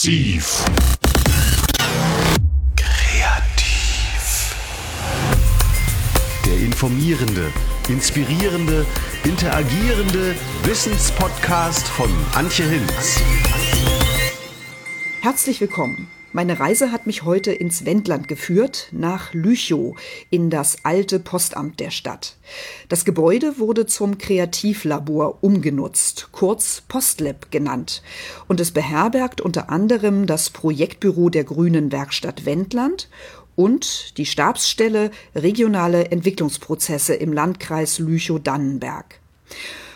[0.00, 0.64] Massiv.
[2.74, 4.56] Kreativ.
[6.46, 7.52] Der informierende,
[7.86, 8.86] inspirierende,
[9.24, 13.20] interagierende Wissenspodcast von Antje Hinz.
[15.20, 16.08] Herzlich willkommen.
[16.32, 19.96] Meine Reise hat mich heute ins Wendland geführt, nach Lüchow,
[20.30, 22.36] in das alte Postamt der Stadt.
[22.88, 28.04] Das Gebäude wurde zum Kreativlabor umgenutzt, kurz Postlab genannt.
[28.46, 33.08] Und es beherbergt unter anderem das Projektbüro der Grünen Werkstatt Wendland
[33.56, 39.18] und die Stabsstelle Regionale Entwicklungsprozesse im Landkreis Lüchow-Dannenberg.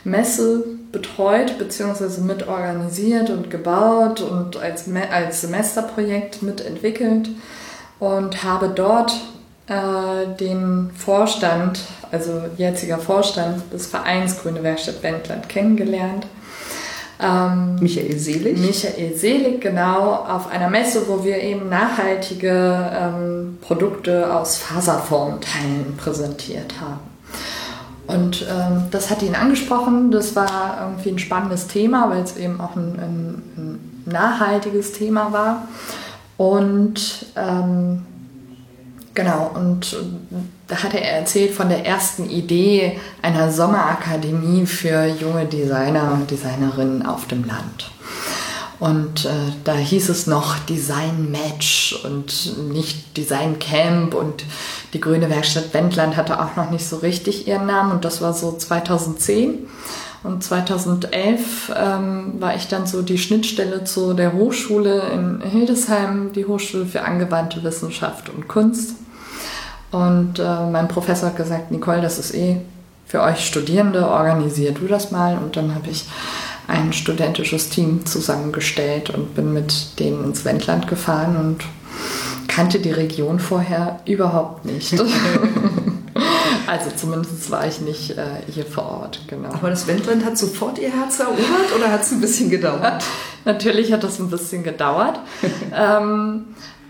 [0.04, 2.20] Messe betreut bzw.
[2.22, 7.30] mitorganisiert und gebaut und als, als Semesterprojekt mitentwickelt
[7.98, 9.12] und habe dort
[9.66, 11.80] äh, den Vorstand,
[12.10, 16.26] also jetziger Vorstand des Vereins Grüne Werkstatt Wendland kennengelernt
[17.22, 18.58] ähm, Michael Selig.
[18.58, 26.74] Michael Selig, genau, auf einer Messe, wo wir eben nachhaltige ähm, Produkte aus Faserformteilen präsentiert
[26.80, 27.00] haben.
[28.06, 30.10] Und ähm, das hat ihn angesprochen.
[30.10, 35.32] Das war irgendwie ein spannendes Thema, weil es eben auch ein, ein, ein nachhaltiges Thema
[35.32, 35.68] war.
[36.36, 38.06] Und ähm,
[39.14, 39.96] genau, und
[40.68, 47.04] da hatte er erzählt von der ersten Idee einer Sommerakademie für junge Designer und Designerinnen
[47.04, 47.90] auf dem Land.
[48.80, 49.28] Und äh,
[49.64, 54.44] da hieß es noch Design Match und nicht Design Camp und
[54.94, 58.32] die Grüne Werkstatt Wendland hatte auch noch nicht so richtig ihren Namen und das war
[58.32, 59.68] so 2010.
[60.22, 66.44] Und 2011 ähm, war ich dann so die Schnittstelle zu der Hochschule in Hildesheim, die
[66.44, 68.96] Hochschule für angewandte Wissenschaft und Kunst.
[69.90, 72.60] Und äh, mein Professor hat gesagt, Nicole, das ist eh
[73.06, 75.38] für euch Studierende, organisier du das mal.
[75.38, 76.04] Und dann habe ich
[76.68, 81.64] ein studentisches Team zusammengestellt und bin mit denen ins Wendland gefahren und
[82.46, 84.92] kannte die Region vorher überhaupt nicht.
[86.70, 89.48] also zumindest war ich nicht äh, hier vor Ort, genau.
[89.48, 93.02] Aber das Wendland hat sofort ihr Herz erobert oder hat es ein bisschen gedauert?
[93.44, 95.18] Natürlich hat das ein bisschen gedauert.
[95.76, 96.44] ähm,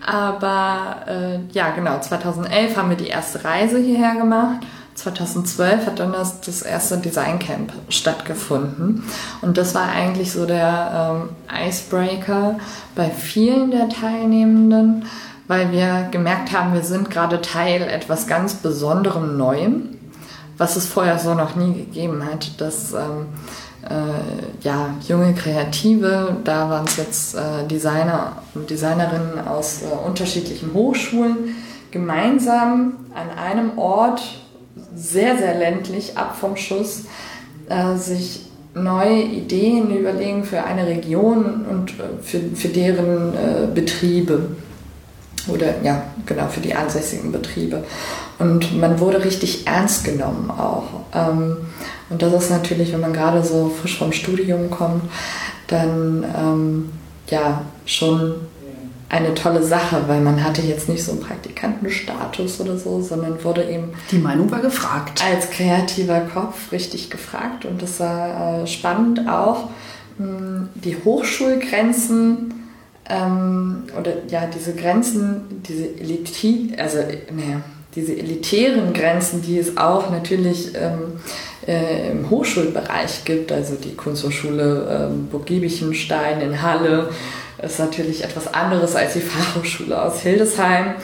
[0.06, 4.66] aber äh, ja, genau, 2011 haben wir die erste Reise hierher gemacht.
[4.96, 9.04] 2012 hat dann das, das erste Designcamp stattgefunden.
[9.40, 12.58] Und das war eigentlich so der ähm, Icebreaker
[12.94, 15.06] bei vielen der Teilnehmenden,
[15.50, 19.96] weil wir gemerkt haben, wir sind gerade Teil etwas ganz Besonderem Neuem,
[20.56, 23.26] was es vorher so noch nie gegeben hat, dass ähm,
[23.82, 30.72] äh, ja, junge Kreative, da waren es jetzt äh, Designer und Designerinnen aus äh, unterschiedlichen
[30.72, 31.56] Hochschulen,
[31.90, 34.22] gemeinsam an einem Ort,
[34.94, 37.06] sehr, sehr ländlich, ab vom Schuss,
[37.68, 38.42] äh, sich
[38.74, 44.42] neue Ideen überlegen für eine Region und äh, für, für deren äh, Betriebe.
[45.48, 47.84] Oder ja, genau, für die ansässigen Betriebe.
[48.38, 50.84] Und man wurde richtig ernst genommen auch.
[51.14, 51.56] Ähm,
[52.08, 55.04] und das ist natürlich, wenn man gerade so frisch vom Studium kommt,
[55.68, 56.90] dann ähm,
[57.28, 58.34] ja schon
[59.08, 63.68] eine tolle Sache, weil man hatte jetzt nicht so einen Praktikantenstatus oder so, sondern wurde
[63.68, 63.92] eben...
[64.10, 65.22] Die Meinung war gefragt.
[65.24, 69.68] Als kreativer Kopf richtig gefragt und das war äh, spannend auch,
[70.16, 72.59] hm, die Hochschulgrenzen
[73.10, 77.62] ähm, oder ja, diese Grenzen, diese Eliti, also naja,
[77.94, 81.20] diese elitären Grenzen, die es auch natürlich ähm,
[81.66, 87.10] äh, im Hochschulbereich gibt, also die Kunsthochschule ähm, Burg in Halle,
[87.62, 90.94] ist natürlich etwas anderes als die Fachhochschule aus Hildesheim.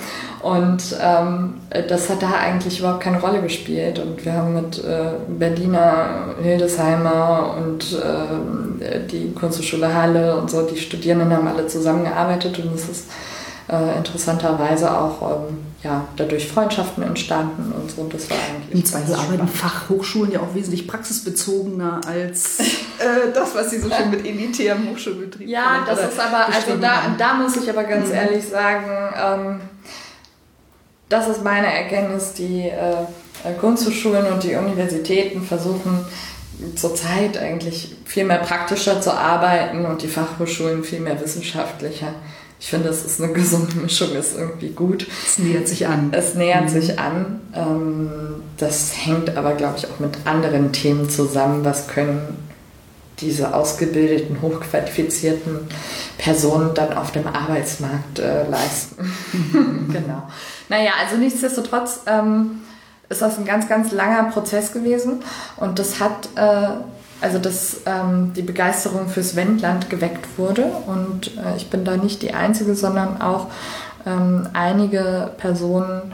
[0.43, 1.55] Und ähm,
[1.89, 3.99] das hat da eigentlich überhaupt keine Rolle gespielt.
[3.99, 10.77] Und wir haben mit äh, Berliner, Hildesheimer und äh, die Kunsthochschule Halle und so, die
[10.77, 13.07] Studierenden haben alle zusammengearbeitet und es ist
[13.69, 18.03] äh, interessanterweise auch ähm, ja, dadurch Freundschaften entstanden und so.
[18.03, 18.75] Und das war eigentlich.
[18.75, 24.11] Im Zweifel arbeiten Fachhochschulen ja auch wesentlich praxisbezogener als äh, das, was sie so schön
[24.11, 28.15] mit elitärem Hochschulbetrieb Ja, das ist aber, also da, da muss ich aber ganz mhm.
[28.15, 28.85] ehrlich sagen,
[29.17, 29.61] ähm,
[31.09, 36.05] das ist meine Erkenntnis, die äh, Kunsthochschulen und die Universitäten versuchen
[36.75, 42.15] zurzeit eigentlich viel mehr praktischer zu arbeiten und die Fachhochschulen viel mehr wissenschaftlicher.
[42.59, 45.07] Ich finde, es ist eine gesunde Mischung, ist irgendwie gut.
[45.27, 46.09] Es nähert sich an.
[46.13, 46.69] Es nähert mhm.
[46.69, 47.41] sich an.
[47.55, 48.11] Ähm,
[48.57, 51.65] das hängt aber, glaube ich, auch mit anderen Themen zusammen.
[51.65, 52.46] Was können
[53.21, 55.69] diese ausgebildeten, hochqualifizierten
[56.19, 59.13] Personen dann auf dem Arbeitsmarkt äh, leisten?
[59.93, 60.23] genau.
[60.69, 62.63] Naja, also nichtsdestotrotz ähm,
[63.09, 65.23] ist das ein ganz, ganz langer Prozess gewesen
[65.57, 66.83] und das hat äh,
[67.21, 70.65] also dass ähm, die Begeisterung fürs Wendland geweckt wurde.
[70.65, 73.47] Und äh, ich bin da nicht die Einzige, sondern auch
[74.05, 76.13] ähm, einige Personen,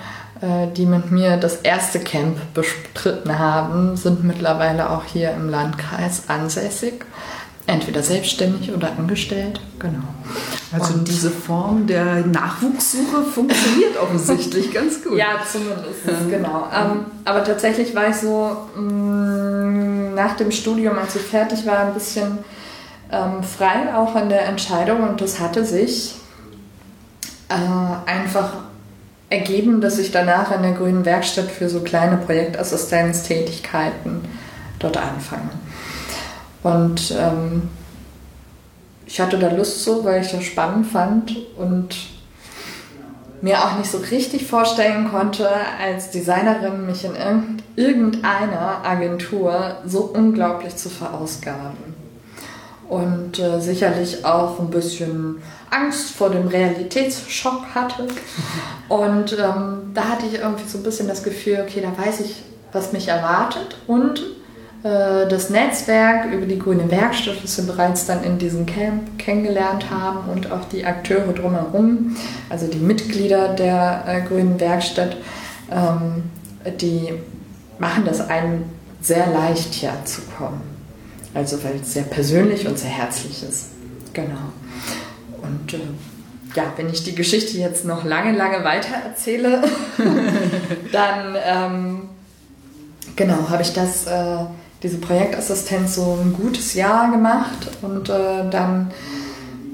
[0.77, 7.05] die mit mir das erste Camp bestritten haben, sind mittlerweile auch hier im Landkreis ansässig.
[7.65, 10.03] Entweder selbstständig oder angestellt, genau.
[10.73, 15.17] Also und diese Form der Nachwuchssuche funktioniert offensichtlich ganz gut.
[15.17, 16.67] Ja, zumindest, genau.
[16.75, 21.87] Ähm, aber tatsächlich war ich so mh, mm, nach dem Studium, als ich fertig war,
[21.87, 22.39] ein bisschen
[23.13, 26.17] ähm, frei auch in der Entscheidung und das hatte sich
[27.49, 28.55] äh, einfach
[29.33, 34.21] ergeben, dass ich danach in der Grünen Werkstatt für so kleine Projektassistenztätigkeiten
[34.79, 35.51] dort anfange.
[36.63, 37.71] Und ähm,
[39.07, 41.97] ich hatte da Lust so, weil ich das spannend fand und
[43.41, 45.51] mir auch nicht so richtig vorstellen konnte,
[45.81, 47.17] als Designerin mich in
[47.75, 52.02] irgendeiner Agentur so unglaublich zu verausgaben.
[52.93, 55.41] Und äh, sicherlich auch ein bisschen
[55.71, 58.07] Angst vor dem Realitätsschock hatte.
[58.91, 62.43] Und ähm, da hatte ich irgendwie so ein bisschen das Gefühl, okay, da weiß ich,
[62.71, 63.79] was mich erwartet.
[63.87, 64.21] Und
[64.83, 69.91] äh, das Netzwerk über die Grüne Werkstatt, das wir bereits dann in diesem Camp kennengelernt
[69.91, 72.15] haben und auch die Akteure drumherum,
[72.51, 75.17] also die Mitglieder der äh, Grünen Werkstatt,
[75.71, 76.25] ähm,
[76.79, 77.15] die
[77.79, 78.65] machen das einem
[79.01, 80.72] sehr leicht hier zu kommen.
[81.35, 83.67] Also weil es sehr persönlich und sehr herzlich ist.
[84.13, 84.53] Genau.
[85.43, 85.79] Und äh,
[86.55, 89.63] ja, wenn ich die Geschichte jetzt noch lange, lange weiter erzähle,
[90.93, 92.09] dann ähm,
[93.17, 94.45] genau habe ich das äh,
[94.83, 98.91] diese Projektassistenz so ein gutes Jahr gemacht und äh, dann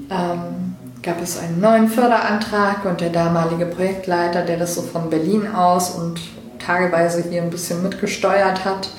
[0.09, 5.47] ähm, gab es einen neuen Förderantrag und der damalige Projektleiter, der das so von Berlin
[5.47, 6.19] aus und
[6.59, 8.89] tageweise hier ein bisschen mitgesteuert hat,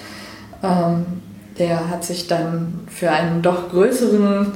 [0.62, 1.19] ähm,
[1.60, 4.52] der hat sich dann für einen doch größeren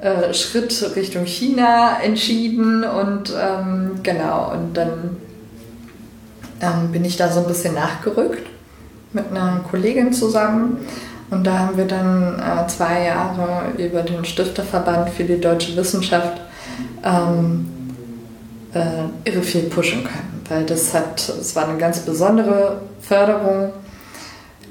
[0.00, 5.16] äh, Schritt Richtung China entschieden und ähm, genau, und dann
[6.60, 8.46] ähm, bin ich da so ein bisschen nachgerückt
[9.12, 10.78] mit einer Kollegin zusammen.
[11.30, 16.40] Und da haben wir dann äh, zwei Jahre über den Stifterverband für die deutsche Wissenschaft
[17.02, 17.68] ähm,
[18.72, 20.42] äh, irre viel pushen können.
[20.48, 23.72] Weil das hat, es war eine ganz besondere Förderung,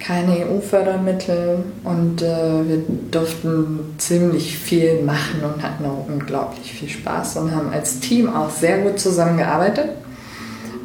[0.06, 7.38] keine EU-Fördermittel und äh, wir durften ziemlich viel machen und hatten auch unglaublich viel Spaß
[7.38, 9.92] und haben als Team auch sehr gut zusammengearbeitet,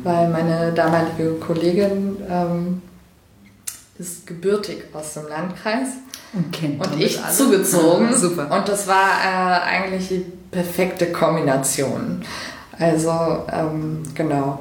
[0.05, 2.83] weil meine damalige Kollegin ähm,
[3.99, 5.89] ist gebürtig aus dem Landkreis.
[6.33, 7.35] Und kennt Und ich alle.
[7.35, 8.15] zugezogen.
[8.17, 8.55] Super.
[8.55, 12.23] Und das war äh, eigentlich die perfekte Kombination.
[12.79, 13.11] Also,
[13.51, 14.61] ähm, genau.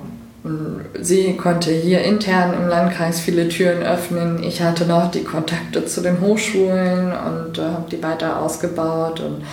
[1.02, 4.44] Sie konnte hier intern im Landkreis viele Türen öffnen.
[4.44, 9.20] Ich hatte noch die Kontakte zu den Hochschulen und äh, habe die weiter ausgebaut.
[9.20, 9.44] Und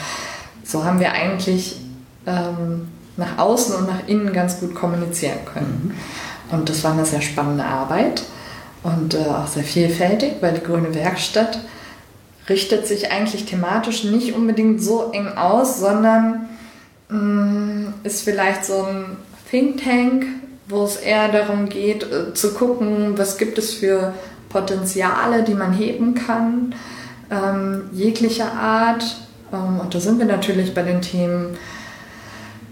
[0.62, 1.80] so haben wir eigentlich
[2.26, 5.94] ähm, nach außen und nach innen ganz gut kommunizieren können.
[6.50, 6.56] Mhm.
[6.56, 8.22] Und das war eine sehr spannende Arbeit
[8.82, 11.58] und äh, auch sehr vielfältig, weil die Grüne Werkstatt
[12.48, 16.48] richtet sich eigentlich thematisch nicht unbedingt so eng aus, sondern
[17.08, 19.16] mh, mm, ist vielleicht so ein
[19.50, 20.26] Think Tank,
[20.68, 24.14] wo es eher darum geht, äh, zu gucken, was gibt es für
[24.48, 26.74] Potenziale, die man heben kann,
[27.30, 29.04] ähm, jeglicher Art.
[29.52, 31.56] Ähm, und da sind wir natürlich bei den Themen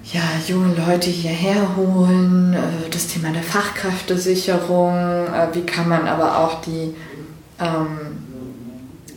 [0.04, 6.38] ja, junge Leute hierher holen, äh, das Thema der Fachkräftesicherung, äh, wie kann man aber
[6.38, 6.94] auch die,
[7.58, 7.98] ähm,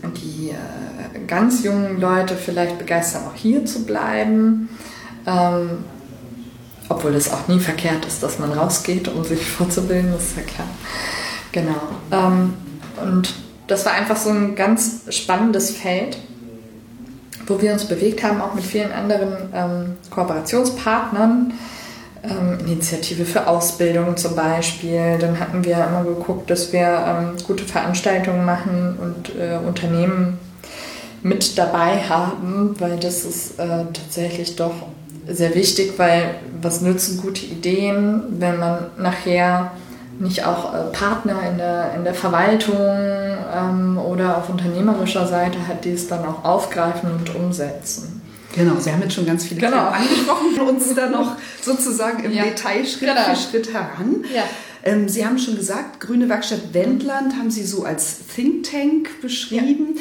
[0.03, 4.69] die äh, ganz jungen Leute vielleicht begeistern, auch hier zu bleiben.
[5.25, 5.83] Ähm,
[6.89, 10.43] obwohl es auch nie verkehrt ist, dass man rausgeht, um sich fortzubilden, das ist ja
[10.43, 10.67] klar.
[11.51, 11.81] Genau.
[12.11, 12.53] Ähm,
[13.01, 13.33] und
[13.67, 16.17] das war einfach so ein ganz spannendes Feld,
[17.47, 21.53] wo wir uns bewegt haben, auch mit vielen anderen ähm, Kooperationspartnern.
[22.23, 25.17] Ähm, Initiative für Ausbildung zum Beispiel.
[25.19, 30.39] Dann hatten wir immer geguckt, dass wir ähm, gute Veranstaltungen machen und äh, Unternehmen
[31.21, 34.73] mit dabei haben, weil das ist äh, tatsächlich doch
[35.27, 39.71] sehr wichtig, weil was nützen gute Ideen, wenn man nachher
[40.19, 45.83] nicht auch äh, Partner in der, in der Verwaltung ähm, oder auf unternehmerischer Seite hat,
[45.83, 48.21] die es dann auch aufgreifen und umsetzen.
[48.55, 49.91] Genau, Sie haben jetzt schon ganz viele genau.
[49.91, 52.43] Themen angesprochen und uns da noch sozusagen im Ja.
[52.43, 53.21] Detail Schritt Genau.
[53.23, 54.23] für Schritt heran.
[54.33, 54.43] Ja.
[54.83, 59.97] Ähm, Sie haben schon gesagt, Grüne Werkstatt Wendland haben Sie so als Think Tank beschrieben.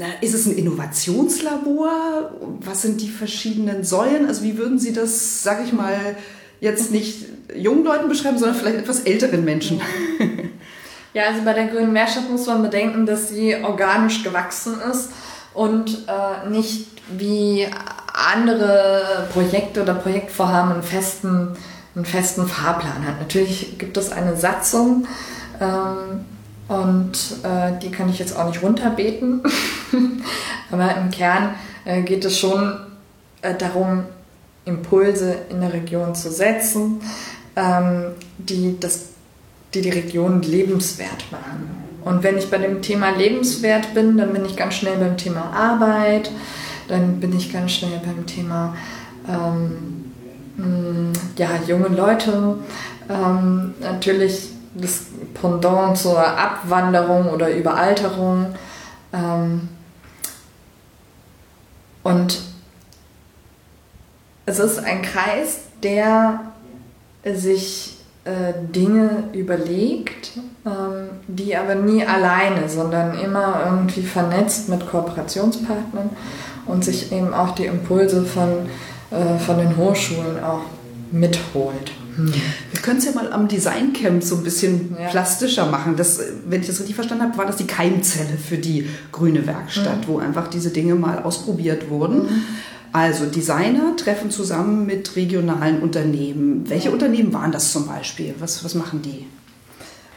[0.00, 2.30] Na, ist es ein Innovationslabor?
[2.60, 4.28] Was sind die verschiedenen Säulen?
[4.28, 6.16] Also wie würden Sie das, sage ich mal,
[6.58, 9.80] jetzt nicht jungen Leuten beschreiben, sondern vielleicht etwas älteren Menschen?
[11.12, 15.10] Ja, also bei der grünen Werkstatt muss man bedenken, dass sie organisch gewachsen ist
[15.54, 16.86] und äh, nicht
[17.18, 17.66] wie
[18.14, 21.56] andere Projekte oder Projektvorhaben einen festen,
[21.96, 23.18] einen festen Fahrplan hat.
[23.18, 25.08] Natürlich gibt es eine Satzung
[25.60, 26.24] ähm,
[26.70, 27.12] und
[27.42, 29.42] äh, die kann ich jetzt auch nicht runterbeten,
[30.70, 32.78] aber im Kern äh, geht es schon
[33.42, 34.04] äh, darum,
[34.64, 37.00] Impulse in der Region zu setzen,
[37.56, 39.06] ähm, die das
[39.74, 41.70] die die Region lebenswert machen.
[42.04, 45.50] Und wenn ich bei dem Thema lebenswert bin, dann bin ich ganz schnell beim Thema
[45.52, 46.30] Arbeit,
[46.86, 48.76] dann bin ich ganz schnell beim Thema
[49.28, 50.04] ähm,
[51.36, 52.58] ja, junge Leute,
[53.08, 58.54] ähm, natürlich das Pendant zur Abwanderung oder Überalterung.
[59.12, 59.68] Ähm,
[62.02, 62.40] und
[64.46, 66.40] es ist ein Kreis, der
[67.24, 70.32] sich äh, Dinge überlegt,
[70.66, 76.10] ähm, die aber nie alleine, sondern immer irgendwie vernetzt mit Kooperationspartnern
[76.66, 78.68] und sich eben auch die Impulse von,
[79.10, 80.62] äh, von den Hochschulen auch
[81.10, 81.92] mitholt.
[82.26, 85.08] Wir können es ja mal am Designcamp so ein bisschen Ja.
[85.08, 85.96] plastischer machen.
[85.96, 89.46] Das, äh, wenn ich das richtig verstanden habe, war das die Keimzelle für die grüne
[89.46, 92.28] Werkstatt, wo einfach diese Dinge mal ausprobiert wurden.
[92.92, 96.68] Also Designer treffen zusammen mit regionalen Unternehmen.
[96.68, 98.34] Welche Unternehmen waren das zum Beispiel?
[98.40, 99.26] Was, was machen die?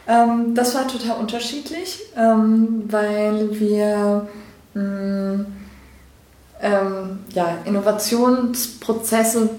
[0.06, 4.26] Ähm, das war total unterschiedlich, ähm, weil wir
[4.74, 5.46] mh,
[6.60, 9.50] ähm, ja, Innovationsprozesse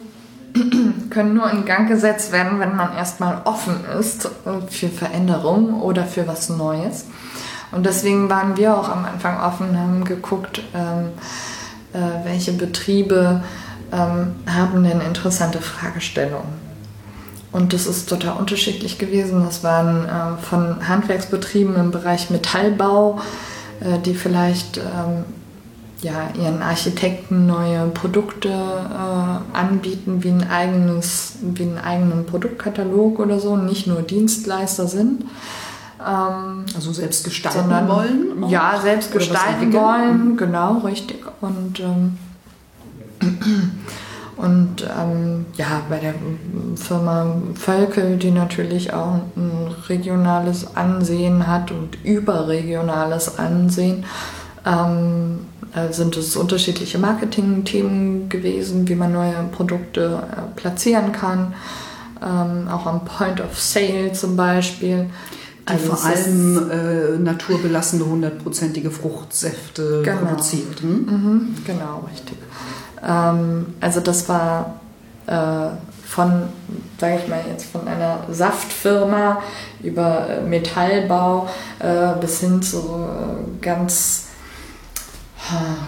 [1.09, 6.05] können nur in Gang gesetzt werden, wenn man erstmal offen ist äh, für Veränderung oder
[6.05, 7.05] für was Neues.
[7.71, 11.09] Und deswegen waren wir auch am Anfang offen, haben geguckt, ähm,
[11.93, 13.43] äh, welche Betriebe
[13.91, 16.65] ähm, haben denn interessante Fragestellungen.
[17.51, 19.43] Und das ist total unterschiedlich gewesen.
[19.45, 23.19] Das waren äh, von Handwerksbetrieben im Bereich Metallbau,
[23.79, 25.25] äh, die vielleicht ähm,
[26.05, 33.39] ja, ihren Architekten neue Produkte äh, anbieten, wie ein eigenes, wie einen eigenen Produktkatalog oder
[33.39, 35.23] so, nicht nur Dienstleister sind.
[35.99, 38.43] Ähm, Also selbst gestalten sondern wollen?
[38.43, 38.49] auch?
[38.51, 42.17] ja selbst Oder gestalten wollen genau richtig und ähm,
[44.37, 46.13] und ähm, ja bei der
[46.75, 54.05] Firma Völkel die natürlich auch ein regionales Ansehen hat und überregionales Ansehen
[54.65, 55.54] ähm, äh,
[55.91, 61.53] sind es unterschiedliche Marketing-Themen gewesen, wie man neue Produkte äh, platzieren kann,
[62.23, 65.07] ähm, auch am Point of Sale zum Beispiel.
[65.67, 70.17] Die Also vor allem äh, naturbelassene, hundertprozentige Fruchtsäfte Genau.
[70.19, 70.79] produziert.
[70.81, 71.05] Hm?
[71.05, 72.37] Mhm, genau, richtig.
[73.05, 74.79] Ähm, also das war
[75.27, 75.69] äh,
[76.07, 76.43] von,
[76.99, 79.41] sage ich mal jetzt, von einer Saftfirma
[79.81, 84.24] über äh, Metallbau äh, bis hin zu äh, ganz, äh,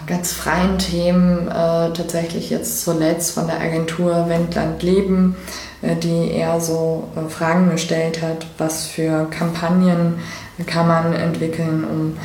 [0.06, 5.36] ganz freien Themen, äh, tatsächlich jetzt zuletzt von der Agentur Wendland Leben,
[5.82, 10.18] äh, die eher so äh, Fragen gestellt hat, was für Kampagnen
[10.66, 12.16] kann man entwickeln, um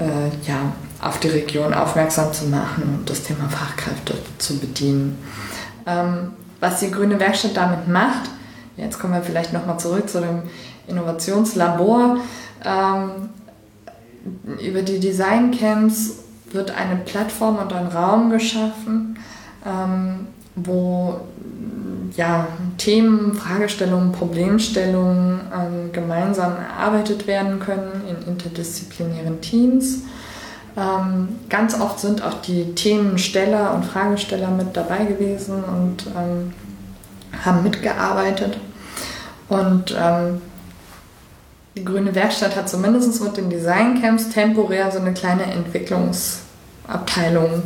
[0.00, 5.18] äh, ja, auf die Region aufmerksam zu machen und das Thema Fachkräfte zu bedienen.
[5.86, 8.30] Ähm, was die Grüne Werkstatt damit macht,
[8.76, 10.42] jetzt kommen wir vielleicht nochmal zurück zu dem
[10.86, 12.18] Innovationslabor.
[12.64, 13.30] Ähm,
[14.60, 16.16] über die Design Camps
[16.52, 19.18] wird eine Plattform und ein Raum geschaffen,
[19.64, 20.26] ähm,
[20.56, 21.20] wo
[22.16, 30.02] ja, Themen, Fragestellungen, Problemstellungen ähm, gemeinsam erarbeitet werden können in interdisziplinären Teams.
[30.76, 36.52] Ähm, ganz oft sind auch die Themensteller und Fragesteller mit dabei gewesen und ähm,
[37.44, 38.58] haben mitgearbeitet.
[39.48, 40.40] Und ähm,
[41.76, 47.62] die Grüne Werkstatt hat zumindest mit den Designcamps temporär so eine kleine Entwicklungsabteilung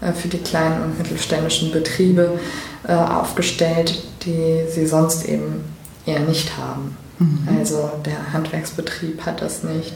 [0.00, 2.38] äh, für die kleinen und mittelständischen Betriebe
[2.86, 5.64] äh, aufgestellt, die sie sonst eben
[6.06, 6.96] eher nicht haben.
[7.18, 7.48] Mhm.
[7.58, 9.94] Also der Handwerksbetrieb hat das nicht.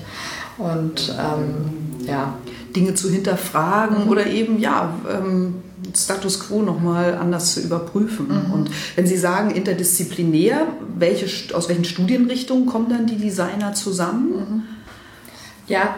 [0.57, 2.35] Und ähm, ja.
[2.75, 4.11] Dinge zu hinterfragen mhm.
[4.11, 5.63] oder eben ja ähm,
[5.97, 8.29] Status quo nochmal anders zu überprüfen.
[8.29, 8.53] Mhm.
[8.53, 10.67] Und wenn Sie sagen interdisziplinär,
[10.97, 14.31] welche, aus welchen Studienrichtungen kommen dann die Designer zusammen?
[14.31, 14.63] Mhm.
[15.67, 15.97] Ja,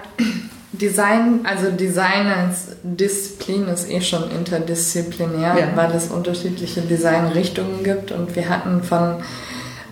[0.73, 5.69] Design, also Design als Disziplin ist eh schon interdisziplinär, ja.
[5.75, 9.17] weil es unterschiedliche Designrichtungen gibt und wir hatten von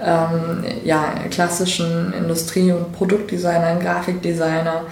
[0.01, 4.83] ähm, ja, klassischen Industrie- und Produktdesignern, Grafikdesigner,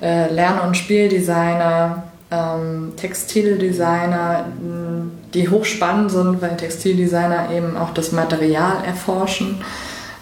[0.00, 4.46] äh, Lern- und Spieldesigner, ähm, Textildesigner,
[5.32, 9.60] die hochspannend sind, weil Textildesigner eben auch das Material erforschen.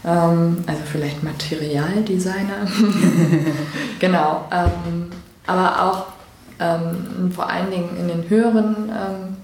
[0.04, 2.66] Ähm, also vielleicht Materialdesigner.
[3.98, 4.44] genau.
[4.52, 5.10] Ähm,
[5.46, 6.06] aber auch
[6.60, 9.36] ähm, vor allen Dingen in den höheren, ähm,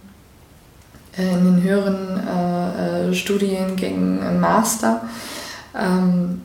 [1.17, 5.03] äh, in den höheren äh, äh, Studiengängen im Master.
[5.77, 6.43] Ähm,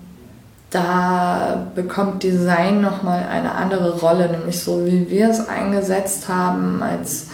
[0.73, 7.27] da bekommt Design nochmal eine andere Rolle, nämlich so wie wir es eingesetzt haben als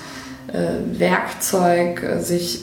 [0.51, 2.61] äh, Werkzeug, sich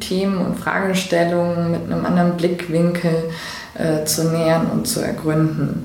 [0.00, 3.30] Themen und Fragestellungen mit einem anderen Blickwinkel
[3.74, 5.84] äh, zu nähern und zu ergründen.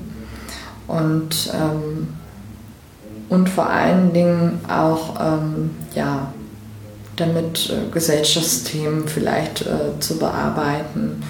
[0.88, 2.08] Und, ähm,
[3.28, 6.32] und vor allen Dingen auch ähm, ja,
[7.16, 11.22] damit äh, Gesellschaftsthemen vielleicht äh, zu bearbeiten.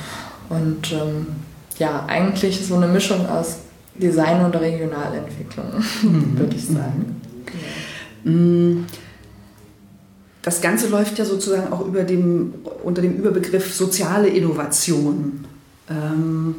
[0.48, 1.26] Und ähm,
[1.78, 3.58] ja, eigentlich so eine Mischung aus
[3.94, 5.66] Design und Regionalentwicklung,
[6.02, 6.38] mhm.
[6.38, 7.20] würde ich sagen.
[8.24, 8.86] Mhm.
[10.42, 15.44] Das Ganze läuft ja sozusagen auch dem, unter dem Überbegriff soziale Innovation.
[15.88, 16.56] Ähm,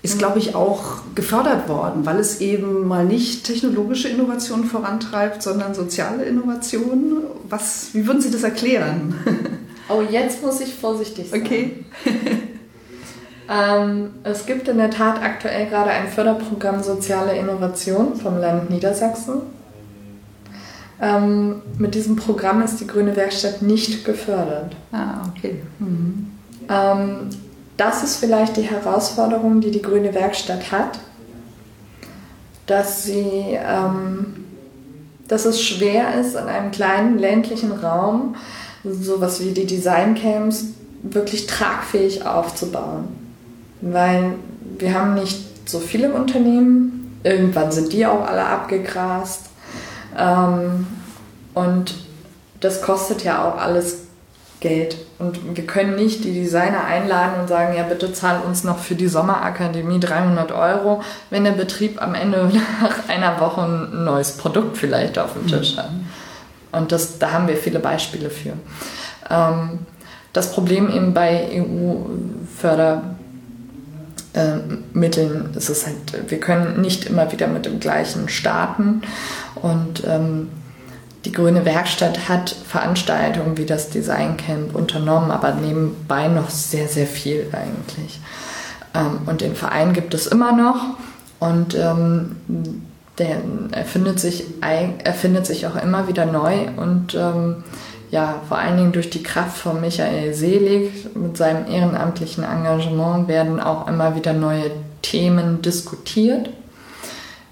[0.00, 5.74] ist, glaube ich, auch gefördert worden, weil es eben mal nicht technologische Innovation vorantreibt, sondern
[5.74, 7.24] soziale Innovation.
[7.48, 9.14] Was, wie würden Sie das erklären?
[9.90, 11.40] Oh, jetzt muss ich vorsichtig sein.
[11.40, 11.84] Okay.
[13.48, 19.42] ähm, es gibt in der Tat aktuell gerade ein Förderprogramm Soziale Innovation vom Land Niedersachsen.
[21.00, 24.74] Ähm, mit diesem Programm ist die Grüne Werkstatt nicht gefördert.
[24.92, 25.62] Ah, okay.
[25.78, 26.32] Mhm.
[26.68, 27.30] Ähm,
[27.76, 30.98] das ist vielleicht die Herausforderung, die die Grüne Werkstatt hat,
[32.66, 34.44] dass sie, ähm,
[35.28, 38.34] dass es schwer ist, in einem kleinen ländlichen Raum
[38.84, 40.66] sowas wie die Designcamps
[41.02, 43.08] wirklich tragfähig aufzubauen,
[43.80, 44.34] weil
[44.78, 47.18] wir haben nicht so viele Unternehmen.
[47.24, 49.46] Irgendwann sind die auch alle abgegrast
[50.16, 50.86] ähm,
[51.54, 51.94] und
[52.60, 54.04] das kostet ja auch alles
[54.60, 54.96] Geld.
[55.18, 58.94] Und wir können nicht die Designer einladen und sagen, ja, bitte zahl uns noch für
[58.94, 62.50] die Sommerakademie 300 Euro, wenn der Betrieb am Ende
[62.82, 65.90] nach einer Woche ein neues Produkt vielleicht auf dem Tisch hat.
[66.72, 68.52] Und das, da haben wir viele Beispiele für.
[69.30, 69.80] Ähm,
[70.32, 71.64] das Problem eben bei
[74.38, 79.02] EU-Fördermitteln ist es halt, wir können nicht immer wieder mit dem gleichen starten.
[79.56, 80.48] Und ähm,
[81.24, 87.06] die Grüne Werkstatt hat Veranstaltungen wie das Design Camp unternommen, aber nebenbei noch sehr, sehr
[87.06, 88.20] viel eigentlich.
[88.94, 90.96] Ähm, und den Verein gibt es immer noch
[91.40, 92.36] und ähm,
[93.18, 97.64] der erfindet sich, erfindet sich auch immer wieder neu und ähm,
[98.10, 103.60] ja, vor allen Dingen durch die Kraft von Michael Selig mit seinem ehrenamtlichen Engagement werden
[103.60, 104.70] auch immer wieder neue
[105.02, 106.50] Themen diskutiert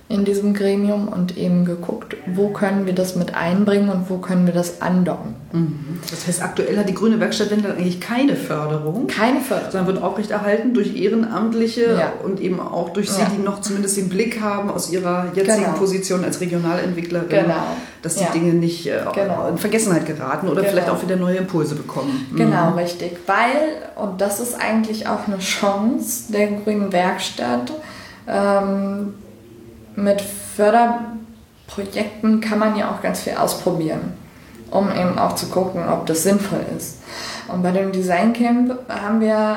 [0.08, 4.46] in diesem Gremium und eben geguckt, wo können wir das mit einbringen und wo können
[4.46, 5.34] wir das andocken.
[5.50, 5.98] Mhm.
[6.08, 9.08] Das heißt, aktuell hat die Grüne Werkstatt Wendel eigentlich keine Förderung.
[9.08, 9.72] Keine Förderung.
[9.72, 12.12] Sondern wird aufrechterhalten durch Ehrenamtliche ja.
[12.22, 13.32] und eben auch durch Sie, ja.
[13.36, 15.76] die noch zumindest den Blick haben aus Ihrer jetzigen genau.
[15.76, 17.76] Position als Regionalentwicklerin, genau.
[18.02, 18.30] dass die ja.
[18.30, 19.48] Dinge nicht äh, genau.
[19.48, 20.70] in Vergessenheit geraten oder genau.
[20.70, 22.28] vielleicht auch wieder neue Impulse bekommen.
[22.36, 22.78] Genau, mhm.
[22.78, 23.16] richtig.
[23.26, 23.56] Weil,
[23.96, 27.72] und das ist eigentlich auch eine Chance der Grünen Werkstatt,
[28.28, 29.14] ähm,
[29.96, 34.12] mit Förderprojekten kann man ja auch ganz viel ausprobieren,
[34.70, 36.98] um eben auch zu gucken, ob das sinnvoll ist.
[37.48, 39.56] Und bei dem Designcamp haben wir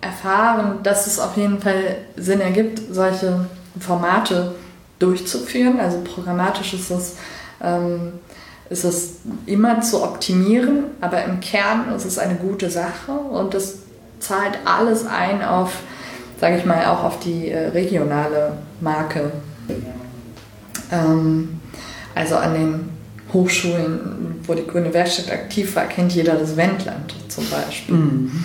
[0.00, 3.46] erfahren, dass es auf jeden Fall Sinn ergibt, solche
[3.80, 4.54] Formate
[4.98, 5.80] durchzuführen.
[5.80, 7.16] Also programmatisch ist es
[7.62, 8.12] ähm,
[8.70, 13.78] ist es immer zu optimieren, aber im Kern ist es eine gute Sache und es
[14.20, 15.80] zahlt alles ein auf,
[16.40, 19.32] sage ich mal, auch auf die äh, regionale Marke.
[20.90, 21.60] Ähm,
[22.14, 22.90] also an den
[23.32, 27.94] Hochschulen, wo die Grüne Werkstatt aktiv war, kennt jeder das Wendland zum Beispiel.
[27.94, 28.44] Mhm.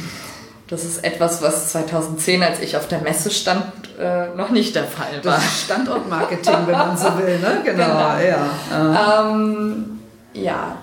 [0.68, 3.66] Das ist etwas, was 2010, als ich auf der Messe stand,
[4.00, 5.40] äh, noch nicht der Fall war.
[5.40, 7.62] Standortmarketing, wenn man so will, ne?
[7.64, 8.18] Genau, genau.
[8.20, 9.30] ja.
[9.30, 10.00] Ähm,
[10.34, 10.78] ja,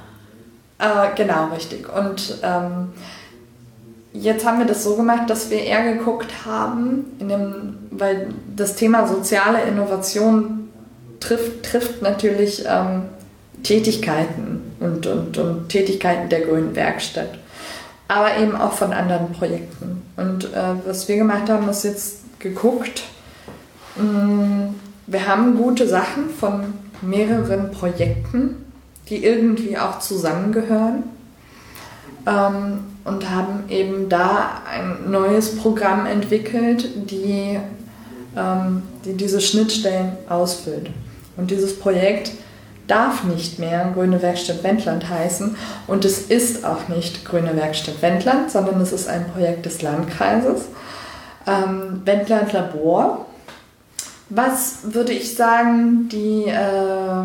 [0.78, 1.88] äh, genau, richtig.
[1.92, 2.92] Und ähm,
[4.12, 9.06] jetzt haben wir das so gemacht, dass wir eher geguckt haben, dem, weil das Thema
[9.06, 10.68] soziale Innovation
[11.20, 13.02] trifft, trifft natürlich ähm,
[13.62, 17.38] Tätigkeiten und, und, und Tätigkeiten der Grünen Werkstatt,
[18.08, 20.02] aber eben auch von anderen Projekten.
[20.16, 23.02] Und äh, was wir gemacht haben, ist jetzt geguckt,
[23.96, 24.74] mh, mm,
[25.06, 28.64] wir haben gute Sachen von mehreren Projekten,
[29.08, 31.02] die irgendwie auch zusammengehören
[32.26, 37.58] ähm, und haben eben da ein neues Programm entwickelt, die,
[38.36, 40.90] ähm, die diese Schnittstellen ausfüllt.
[41.36, 42.32] Und dieses Projekt
[42.86, 45.56] darf nicht mehr Grüne Werkstatt Wendland heißen
[45.86, 50.62] und es ist auch nicht Grüne Werkstatt Wendland, sondern es ist ein Projekt des Landkreises.
[51.46, 53.26] Ähm, Wendland Labor.
[54.28, 57.22] Was würde ich sagen, die, äh,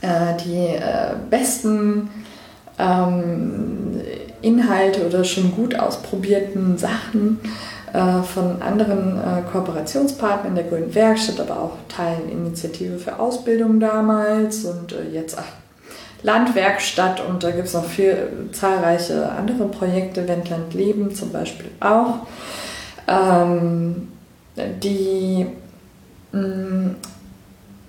[0.00, 2.08] äh, die äh, besten
[2.78, 4.00] ähm,
[4.42, 7.40] Inhalte oder schon gut ausprobierten Sachen
[7.92, 14.92] äh, von anderen äh, Kooperationspartnern der Grünen Werkstatt, aber auch Teilinitiative für Ausbildung damals und
[14.92, 15.38] äh, jetzt
[16.22, 17.22] Landwerkstatt.
[17.26, 22.26] Und da gibt es noch viel zahlreiche andere Projekte, Wendland Leben zum Beispiel auch,
[23.08, 24.08] ähm,
[24.82, 25.46] die
[26.32, 26.96] mh, mm,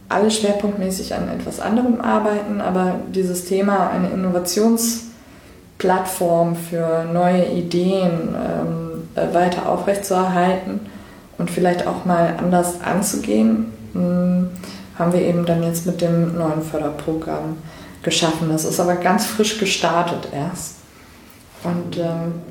[0.10, 9.10] alle schwerpunktmäßig an etwas anderem arbeiten, aber dieses Thema, eine Innovationsplattform für neue Ideen, ähm,
[9.16, 10.80] äh, weiter aufrechtzuerhalten
[11.38, 14.50] und vielleicht auch mal anders anzugehen, hm,
[14.98, 17.58] haben wir eben dann jetzt mit dem neuen Förderprogramm
[18.02, 18.50] geschaffen.
[18.50, 20.78] Das ist aber ganz frisch gestartet erst.
[21.64, 22.42] Und ähm,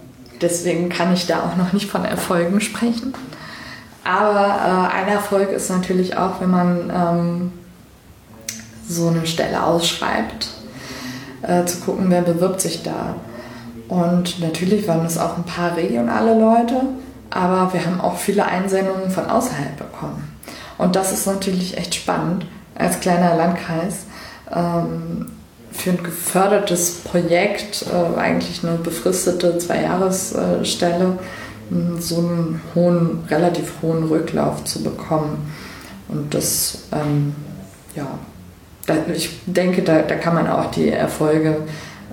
[0.41, 3.15] deswegen kann ich da auch noch nicht von Erfolgen sprechen.
[4.07, 7.53] Aber äh, ein Erfolg ist natürlich auch, wenn man ähm,
[8.89, 10.49] so eine Stelle ausschreibt,
[11.43, 13.17] äh, zu gucken, wer bewirbt sich da.
[13.89, 16.83] Und natürlich waren es auch ein paar regionale Leute,
[17.31, 20.37] aber wir haben auch viele Einsendungen von außerhalb bekommen.
[20.79, 24.05] Und das ist natürlich echt spannend als kleiner Landkreis.
[24.55, 25.33] Ähm,
[25.73, 31.46] für ein gefördertes Projekt, äh, eigentlich eine befristete Zweijahresstelle, äh,
[31.99, 35.51] so einen hohen, relativ hohen Rücklauf zu bekommen.
[36.09, 37.35] Und das, ähm,
[37.95, 38.07] ja,
[38.87, 41.63] da, ich denke, da, da kann man auch die Erfolge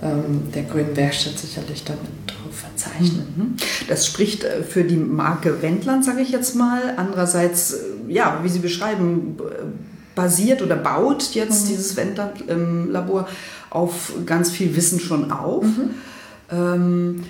[0.01, 3.33] ähm, der Grünen Werkstatt sicherlich damit drauf verzeichnen.
[3.35, 3.55] Mhm.
[3.87, 6.81] Das spricht äh, für die Marke Wendland, sage ich jetzt mal.
[6.97, 7.77] Andererseits, äh,
[8.11, 9.37] ja, wie Sie beschreiben,
[10.15, 11.69] basiert oder baut jetzt mhm.
[11.69, 13.27] dieses Wendland-Labor
[13.69, 15.63] auf ganz viel Wissen schon auf.
[15.63, 15.89] Mhm.
[16.51, 17.23] Ähm,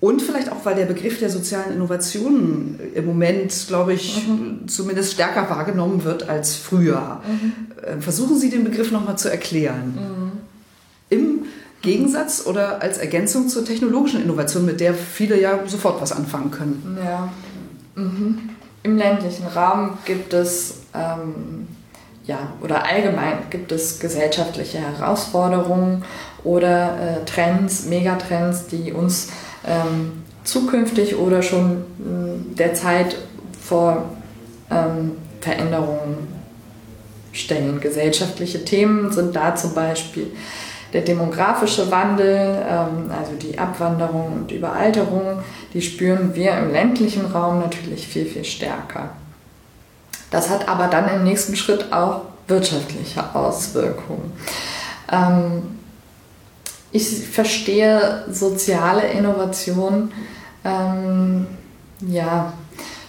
[0.00, 4.66] und vielleicht auch, weil der Begriff der sozialen Innovation im Moment, glaube ich, mhm.
[4.66, 7.20] zumindest stärker wahrgenommen wird als früher.
[7.26, 7.52] Mhm.
[7.82, 9.94] Äh, versuchen Sie den Begriff nochmal zu erklären.
[9.94, 10.32] Mhm.
[11.10, 11.42] Im
[11.82, 16.98] Gegensatz oder als Ergänzung zur technologischen Innovation, mit der viele ja sofort was anfangen können.
[17.04, 17.28] Ja.
[17.94, 18.38] Mhm.
[18.82, 21.68] Im ländlichen Raum gibt es, ähm,
[22.24, 26.04] ja, oder allgemein gibt es gesellschaftliche Herausforderungen
[26.42, 29.28] oder äh, Trends, Megatrends, die uns
[29.66, 33.16] ähm, zukünftig oder schon äh, derzeit
[33.60, 34.10] vor
[34.70, 36.28] ähm, Veränderungen
[37.32, 37.80] stellen.
[37.80, 40.28] Gesellschaftliche Themen sind da zum Beispiel
[40.92, 45.40] der demografische Wandel, ähm, also die Abwanderung und Überalterung,
[45.72, 49.10] die spüren wir im ländlichen Raum natürlich viel, viel stärker.
[50.30, 54.32] Das hat aber dann im nächsten Schritt auch wirtschaftliche Auswirkungen.
[55.10, 55.79] Ähm,
[56.92, 60.10] ich verstehe soziale Innovation
[60.64, 61.46] ähm,
[62.06, 62.52] ja,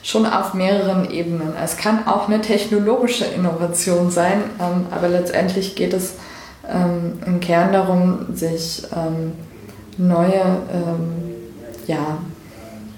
[0.03, 1.53] schon auf mehreren Ebenen.
[1.61, 4.41] Es kann auch eine technologische Innovation sein,
[4.91, 6.15] aber letztendlich geht es
[6.69, 9.33] ähm, im Kern darum, sich ähm,
[9.97, 10.41] neue
[10.73, 11.35] ähm,
[11.87, 12.17] ja,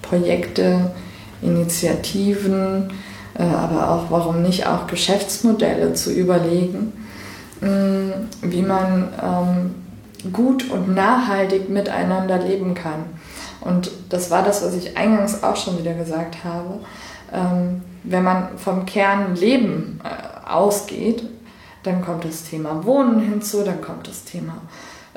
[0.02, 0.91] Projekte,
[1.41, 2.89] Initiativen,
[3.38, 6.93] äh, aber auch, warum nicht, auch Geschäftsmodelle zu überlegen,
[7.62, 8.12] mh, mm,
[8.43, 9.83] wie man ähm,
[10.31, 13.05] gut und nachhaltig miteinander leben kann.
[13.62, 16.79] Und das war das, was ich eingangs auch schon wieder gesagt habe.
[17.31, 21.23] Ähm, wenn man vom Kern Leben äh, ausgeht,
[21.83, 24.55] dann kommt das Thema Wohnen hinzu, dann kommt das Thema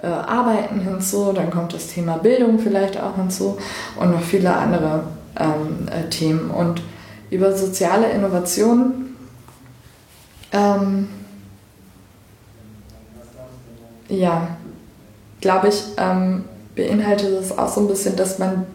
[0.02, 3.58] äh, Arbeiten hinzu, dann kommt das Thema Bildung vielleicht auch hinzu
[3.96, 5.04] und noch viele andere
[5.38, 6.50] ähm, äh, Themen.
[6.50, 6.82] Und
[7.30, 9.16] über soziale Innovation
[10.52, 11.08] ähm,
[14.08, 14.56] ja,
[15.40, 16.44] glaube ich, ähm,
[16.74, 18.66] beinhaltet es auch so ein bisschen, dass man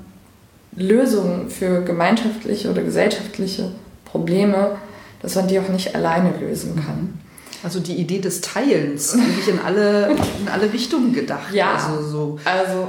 [0.75, 3.71] Lösungen für gemeinschaftliche oder gesellschaftliche
[4.05, 4.77] Probleme,
[5.21, 7.19] dass man die auch nicht alleine lösen kann.
[7.63, 11.53] Also die Idee des Teilens, eigentlich in alle, in alle Richtungen gedacht.
[11.53, 12.87] Ja, also so also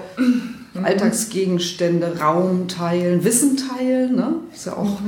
[0.82, 4.34] Alltagsgegenstände, Raum teilen, Wissen teilen, ne?
[4.54, 4.98] Ist ja auch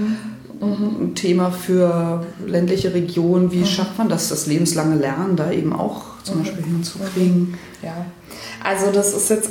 [0.61, 3.50] ein Thema für ländliche Regionen.
[3.53, 7.55] Wie schafft man das, das lebenslange Lernen da eben auch zum Beispiel hinzukriegen?
[7.83, 8.07] Ja,
[8.64, 9.50] also das ist jetzt,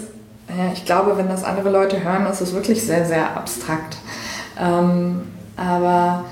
[0.49, 3.95] ja, ich glaube, wenn das andere Leute hören, ist es wirklich sehr, sehr abstrakt.
[4.60, 5.21] Ähm,
[5.56, 6.26] aber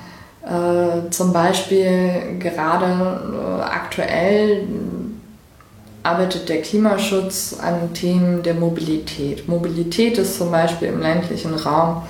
[0.44, 4.67] äh, zum Beispiel gerade äh, aktuell
[6.04, 9.48] arbeitet der Klimaschutz an Themen der Mobilität.
[9.48, 12.02] Mobilität ist zum Beispiel im ländlichen Raum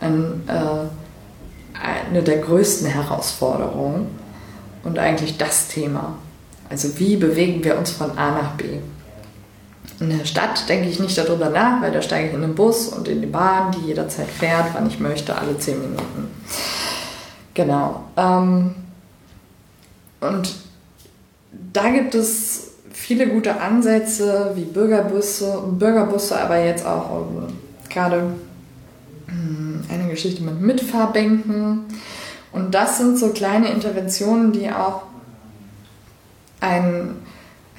[0.00, 4.08] ein, äh, eine der größten Herausforderungen
[4.84, 6.18] und eigentlich das Thema.
[6.68, 8.78] Also wie bewegen wir uns von A nach B?
[9.98, 12.88] In der Stadt denke ich nicht darüber nach, weil da steige ich in den Bus
[12.88, 16.30] und in die Bahn, die jederzeit fährt, wann ich möchte, alle zehn Minuten.
[17.54, 18.04] Genau.
[18.16, 18.74] Ähm,
[20.20, 20.54] und
[21.72, 28.22] da gibt es viele gute Ansätze wie Bürgerbusse, Bürgerbusse, aber jetzt auch ähm, gerade
[29.26, 31.84] hm, eine Geschichte mit Mitfahrbänken.
[32.52, 35.02] Und das sind so kleine Interventionen, die auch
[36.60, 37.22] einen,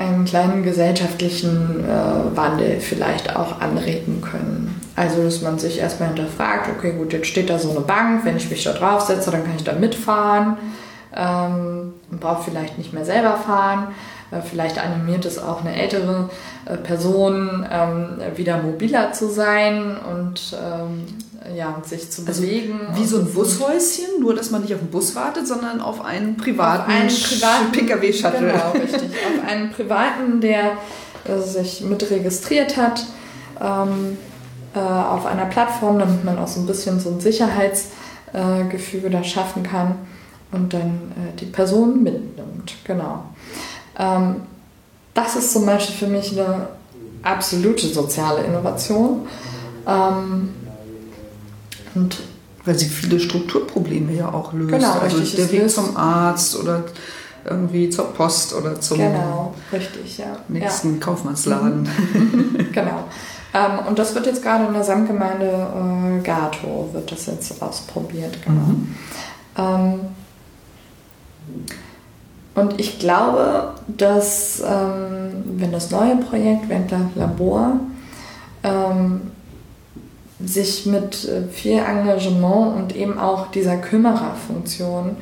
[0.02, 4.82] einen kleinen gesellschaftlichen äh, Wandel vielleicht auch anregen können.
[4.96, 8.38] Also, dass man sich erstmal hinterfragt, okay, gut, jetzt steht da so eine Bank, wenn
[8.38, 10.58] ich mich da drauf setze, dann kann ich da mitfahren
[11.16, 13.88] ähm, und brauche vielleicht nicht mehr selber fahren.
[14.32, 16.30] Äh, vielleicht animiert es auch eine ältere
[16.66, 21.06] äh, Person, ähm, wieder mobiler zu sein und ähm,
[21.56, 22.80] ja, sich zu Also bewegen.
[22.94, 26.38] wie so ein Bushäuschen, nur dass man nicht auf den Bus wartet, sondern auf einen
[26.38, 28.52] privaten, auf einen privaten Pkw-Shuttle.
[28.52, 29.10] Genau, richtig.
[29.12, 30.74] Auf einen privaten, der
[31.26, 33.06] äh, sich mit registriert hat
[33.60, 34.18] ähm,
[34.76, 39.10] äh, auf einer Plattform, damit man auch so ein bisschen so ein Sicherheitsgefüge äh, Gefüge
[39.10, 39.96] da schaffen kann
[40.52, 42.74] und dann die Person mitnimmt.
[42.84, 43.24] Genau.
[44.02, 44.36] Ähm,
[45.14, 46.68] das ist zum Beispiel für mich eine
[47.24, 49.28] absolute soziale Innovation.
[49.88, 50.50] Ähm,
[51.94, 52.18] und
[52.66, 54.72] Weil sie viele Strukturprobleme ja auch löst.
[54.72, 56.84] Genau, also richtig, der Weg löst- zum Arzt oder
[57.46, 60.26] irgendwie zur Post oder zum genau, richtig, ja.
[60.26, 60.38] ja.
[60.48, 61.88] nächsten Kaufmannsladen.
[62.72, 63.04] Genau.
[63.54, 68.38] Ähm, und das wird jetzt gerade in der Samtgemeinde äh, Gato, wird das jetzt ausprobiert.
[68.46, 69.76] Genau.
[69.76, 70.00] Ähm,
[72.54, 77.80] und ich glaube, dass ähm, wenn das neue Projekt Wendler Labor
[78.64, 79.22] ähm,
[80.44, 85.18] sich mit äh, viel Engagement und eben auch dieser Kümmererfunktion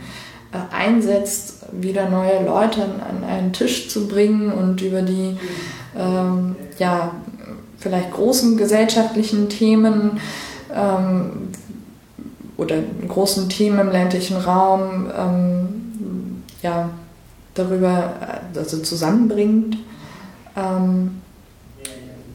[0.52, 5.38] äh, einsetzt, wieder neue Leute an einen Tisch zu bringen und über die
[5.96, 7.12] ähm, ja,
[7.78, 10.20] vielleicht großen gesellschaftlichen Themen
[10.74, 11.50] ähm,
[12.58, 15.70] oder großen Themen im ländlichen Raum ähm,
[16.62, 16.90] ja,
[17.54, 18.14] darüber
[18.54, 19.78] äh, also zusammenbringt
[20.56, 21.22] ähm,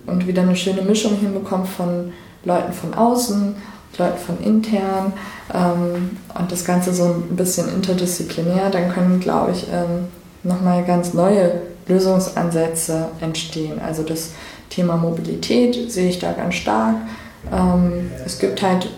[0.06, 2.12] und wieder eine schöne Mischung hinbekommt von
[2.44, 3.54] Leuten von außen,
[3.98, 5.12] Leuten von intern
[5.52, 10.08] ähm, und das Ganze so ein bisschen interdisziplinär, dann können, glaube ich, ähm,
[10.42, 13.80] nochmal ganz neue Lösungsansätze entstehen.
[13.80, 14.30] Also das
[14.70, 16.96] Thema Mobilität sehe ich da ganz stark.
[17.52, 18.88] Ähm, es gibt halt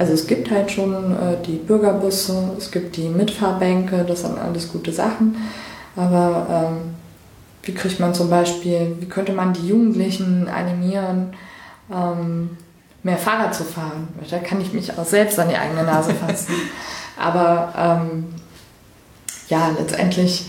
[0.00, 4.72] also es gibt halt schon äh, die Bürgerbusse, es gibt die Mitfahrbänke, das sind alles
[4.72, 5.36] gute Sachen.
[5.94, 6.94] Aber ähm,
[7.64, 11.34] wie kriegt man zum Beispiel, wie könnte man die Jugendlichen animieren,
[11.92, 12.56] ähm,
[13.02, 14.08] mehr Fahrrad zu fahren?
[14.30, 16.54] Da kann ich mich auch selbst an die eigene Nase fassen.
[17.18, 18.24] Aber ähm,
[19.48, 20.46] ja, letztendlich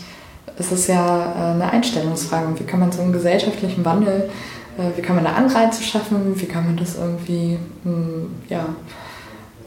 [0.58, 2.48] ist es ja äh, eine Einstellungsfrage.
[2.48, 4.30] Und Wie kann man so einen gesellschaftlichen Wandel,
[4.78, 8.66] äh, wie kann man da Anreize schaffen, wie kann man das irgendwie, mh, ja,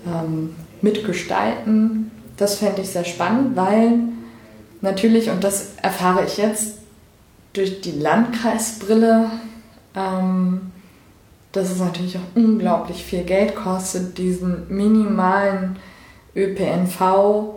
[0.07, 2.11] ähm, mitgestalten.
[2.37, 3.99] Das fände ich sehr spannend, weil
[4.81, 6.79] natürlich, und das erfahre ich jetzt
[7.53, 9.31] durch die Landkreisbrille,
[9.95, 10.73] ähm,
[11.53, 15.77] dass es natürlich auch unglaublich viel Geld kostet, diesen minimalen
[16.35, 17.55] ÖPNV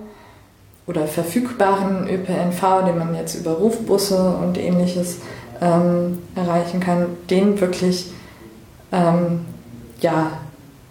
[0.86, 5.18] oder verfügbaren ÖPNV, den man jetzt über Rufbusse und ähnliches
[5.60, 8.12] ähm, erreichen kann, den wirklich
[8.92, 9.42] ähm,
[10.00, 10.32] ja,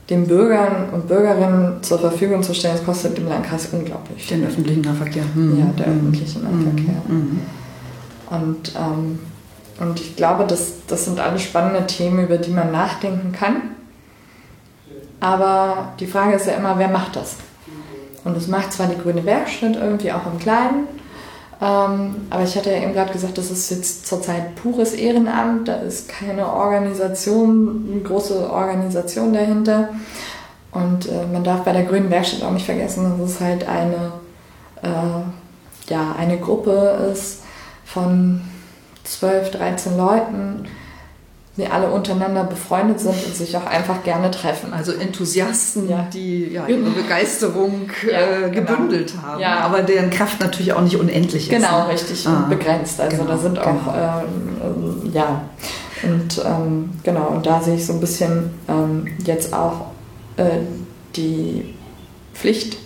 [0.08, 4.26] den Bürgern und Bürgerinnen zur Verfügung zu stellen, das kostet dem Landkreis unglaublich.
[4.28, 5.24] Den öffentlichen Nahverkehr.
[5.34, 5.58] Mhm.
[5.58, 7.02] Ja, der öffentliche Nahverkehr.
[7.08, 7.40] Mhm.
[8.30, 9.18] Und, ähm,
[9.80, 13.56] und ich glaube, das, das sind alles spannende Themen, über die man nachdenken kann.
[15.18, 17.36] Aber die Frage ist ja immer, wer macht das?
[18.24, 20.88] Und das macht zwar die Grüne Werkstatt irgendwie auch im Kleinen,
[21.60, 25.76] ähm, aber ich hatte ja eben gerade gesagt, das ist jetzt zurzeit pures Ehrenamt, da
[25.76, 29.88] ist keine Organisation, eine große Organisation dahinter.
[30.72, 34.12] Und äh, man darf bei der Grünen Werkstatt auch nicht vergessen, dass es halt eine,
[34.82, 37.42] äh, ja, eine Gruppe ist
[37.86, 38.42] von
[39.04, 40.66] 12, 13 Leuten,
[41.56, 44.74] die alle untereinander befreundet sind und sich auch einfach gerne treffen.
[44.74, 46.06] Also Enthusiasten, ja.
[46.12, 48.72] die ja, ihre Begeisterung ja, äh, genau.
[48.72, 49.22] gebündelt genau.
[49.22, 49.60] haben, ja.
[49.60, 51.56] aber deren Kraft natürlich auch nicht unendlich ist.
[51.56, 51.92] Genau, ne?
[51.94, 53.00] richtig ah, begrenzt.
[53.00, 54.22] Also genau, da sind auch, genau.
[54.62, 55.42] ähm, ja,
[56.02, 59.86] und ähm, genau, und da sehe ich so ein bisschen ähm, jetzt auch
[60.36, 60.58] äh,
[61.16, 61.74] die
[62.34, 62.76] Pflicht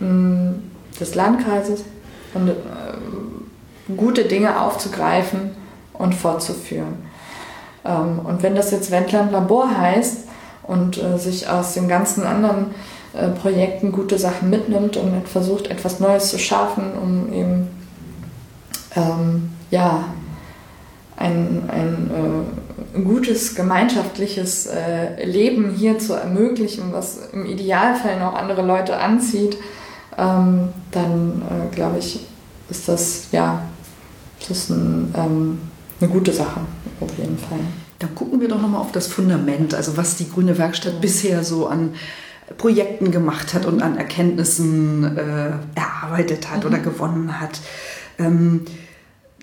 [0.00, 0.62] mh, hm,
[0.98, 1.84] des Landkreises
[2.34, 2.54] und äh,
[3.96, 5.50] gute Dinge aufzugreifen
[5.92, 7.06] und fortzuführen.
[7.86, 10.24] Ähm, und wenn das jetzt Wendland Labor heißt
[10.64, 12.74] und äh, sich aus den ganzen anderen
[13.14, 17.68] äh, Projekten gute Sachen mitnimmt und versucht, etwas Neues zu schaffen, um eben
[18.94, 20.04] ähm, ja,
[21.16, 22.10] ein, ein
[22.94, 29.56] äh, gutes gemeinschaftliches äh, Leben hier zu ermöglichen, was im Idealfall noch andere Leute anzieht,
[30.18, 32.26] ähm, dann äh, glaube ich,
[32.68, 33.62] ist das ja
[34.40, 35.58] das ist ein, ähm,
[36.00, 36.60] eine gute Sache
[37.00, 37.58] auf jeden Fall.
[37.98, 40.98] Dann gucken wir doch nochmal auf das Fundament, also was die Grüne Werkstatt ja.
[41.00, 41.94] bisher so an
[42.58, 46.66] Projekten gemacht hat und an Erkenntnissen äh, erarbeitet hat mhm.
[46.66, 47.60] oder gewonnen hat.
[48.18, 48.62] Ähm,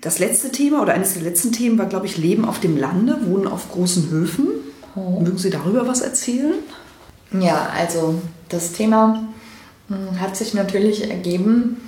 [0.00, 3.18] das letzte Thema oder eines der letzten Themen war, glaube ich, Leben auf dem Lande,
[3.26, 4.48] Wohnen auf großen Höfen.
[4.94, 5.20] Oh.
[5.20, 6.54] Mögen Sie darüber was erzählen?
[7.32, 9.24] Ja, also das Thema
[9.88, 11.78] hm, hat sich natürlich ergeben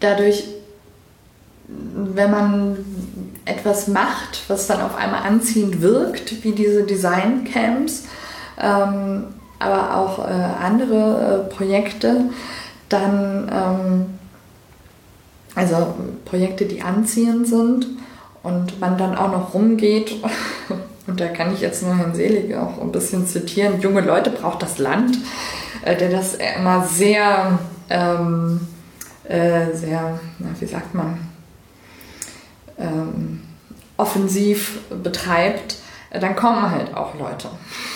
[0.00, 0.44] dadurch,
[1.66, 2.76] wenn man
[3.48, 8.04] etwas macht, was dann auf einmal anziehend wirkt, wie diese Design-Camps,
[8.60, 9.24] ähm,
[9.58, 12.24] aber auch äh, andere äh, Projekte,
[12.88, 14.06] dann, ähm,
[15.54, 17.86] also Projekte, die anziehend sind
[18.42, 20.14] und man dann auch noch rumgeht,
[21.06, 24.62] und da kann ich jetzt nur Herrn Selig auch ein bisschen zitieren, junge Leute braucht
[24.62, 25.18] das Land,
[25.82, 27.58] äh, der das immer sehr,
[27.88, 28.60] ähm,
[29.24, 31.18] äh, sehr, na, wie sagt man,
[32.78, 33.42] ähm,
[33.96, 35.76] offensiv betreibt,
[36.10, 37.48] äh, dann kommen halt auch Leute.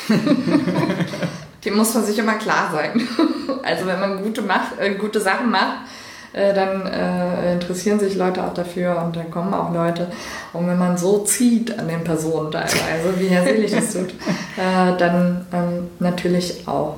[1.65, 3.09] Dem muss man sich immer klar sein.
[3.63, 5.87] also wenn man gute, macht, äh, gute Sachen macht,
[6.33, 10.11] äh, dann äh, interessieren sich Leute auch dafür und dann kommen auch Leute.
[10.53, 14.11] Und wenn man so zieht an den Personen teilweise, wie Herr Selig das tut,
[14.57, 16.97] äh, dann ähm, natürlich auch.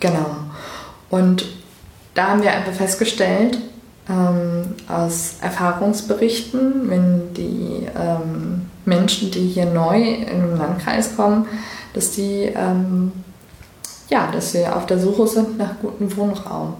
[0.00, 0.36] Genau.
[1.08, 1.46] Und
[2.14, 3.58] da haben wir einfach festgestellt,
[4.08, 11.46] ähm, aus Erfahrungsberichten, wenn die ähm, Menschen, die hier neu in den Landkreis kommen,
[11.92, 13.12] dass die, ähm,
[14.08, 16.74] ja, dass sie auf der Suche sind nach gutem Wohnraum.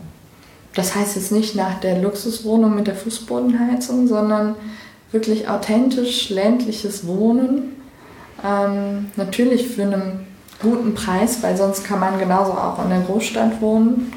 [0.75, 4.55] Das heißt jetzt nicht nach der Luxuswohnung mit der Fußbodenheizung, sondern
[5.11, 7.77] wirklich authentisch ländliches Wohnen.
[8.45, 10.27] Ähm, natürlich für einen
[10.61, 14.12] guten Preis, weil sonst kann man genauso auch in der Großstadt wohnen.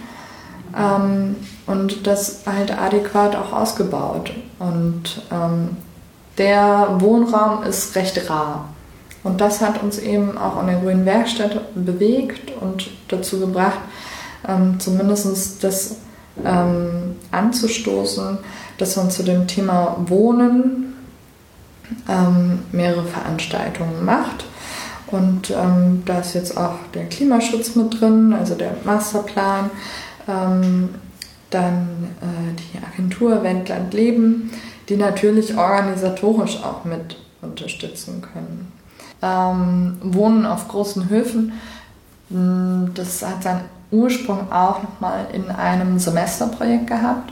[0.78, 4.32] Ähm, und das halt adäquat auch ausgebaut.
[4.60, 5.78] Und ähm,
[6.38, 8.70] der Wohnraum ist recht rar.
[9.24, 13.80] Und das hat uns eben auch an der Grünen Werkstatt bewegt und dazu gebracht,
[14.48, 15.98] ähm, zumindest das
[16.46, 18.38] ähm, anzustoßen,
[18.78, 20.96] dass man zu dem Thema Wohnen
[22.08, 24.46] ähm, mehrere Veranstaltungen macht.
[25.08, 29.72] Und ähm, da ist jetzt auch der Klimaschutz mit drin, also der Masterplan.
[30.30, 30.90] Ähm,
[31.50, 31.88] dann
[32.22, 34.52] äh, die Agentur Wendland Leben,
[34.88, 38.72] die natürlich organisatorisch auch mit unterstützen können.
[39.22, 41.54] Ähm, Wohnen auf großen Höfen,
[42.30, 43.62] hm, das hat seinen
[43.92, 47.32] Ursprung auch nochmal in einem Semesterprojekt gehabt,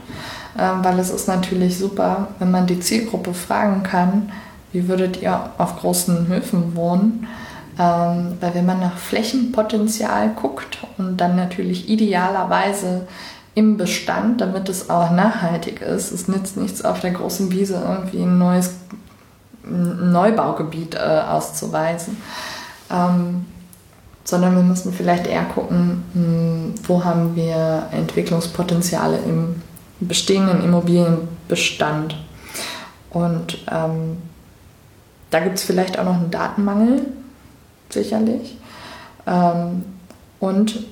[0.58, 4.32] äh, weil es ist natürlich super, wenn man die Zielgruppe fragen kann,
[4.72, 7.28] wie würdet ihr auf großen Höfen wohnen?
[7.80, 13.08] Ähm, weil wenn man nach Flächenpotenzial guckt und dann natürlich idealerweise
[13.58, 16.12] im Bestand, damit es auch nachhaltig ist.
[16.12, 18.76] Es nützt nichts, auf der großen Wiese irgendwie ein neues
[19.64, 22.18] Neubaugebiet äh, auszuweisen.
[22.92, 23.46] Ähm,
[24.24, 29.62] sondern wir müssen vielleicht eher gucken, hm, wo haben wir Entwicklungspotenziale im
[30.02, 32.16] bestehenden Immobilienbestand.
[33.10, 34.18] Und ähm,
[35.32, 37.08] da gibt es vielleicht auch noch einen Datenmangel,
[37.90, 38.58] sicherlich.
[39.26, 39.84] Ähm,
[40.40, 40.86] und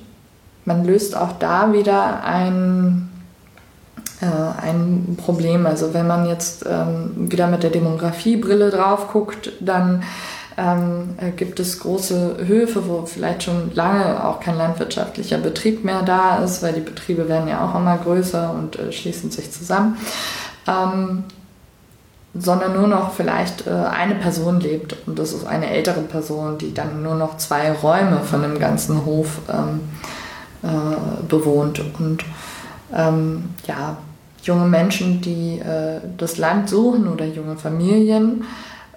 [0.64, 3.08] man löst auch da wieder ein,
[4.20, 4.26] äh,
[4.62, 5.66] ein Problem.
[5.66, 10.02] Also wenn man jetzt ähm, wieder mit der Demografiebrille drauf guckt, dann
[10.58, 16.02] ähm, äh, gibt es große Höfe, wo vielleicht schon lange auch kein landwirtschaftlicher Betrieb mehr
[16.02, 19.98] da ist, weil die Betriebe werden ja auch immer größer und äh, schließen sich zusammen.
[20.66, 21.24] Ähm,
[22.38, 26.74] sondern nur noch vielleicht äh, eine Person lebt und das ist eine ältere Person, die
[26.74, 29.80] dann nur noch zwei Räume von dem ganzen Hof ähm,
[30.62, 31.80] äh, bewohnt.
[31.98, 32.24] Und
[32.94, 33.96] ähm, ja,
[34.42, 38.44] junge Menschen, die äh, das Land suchen oder junge Familien,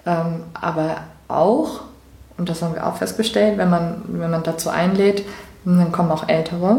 [0.06, 1.82] ähm, aber auch,
[2.38, 5.24] und das haben wir auch festgestellt, wenn man, wenn man dazu einlädt,
[5.64, 6.78] dann kommen auch Ältere.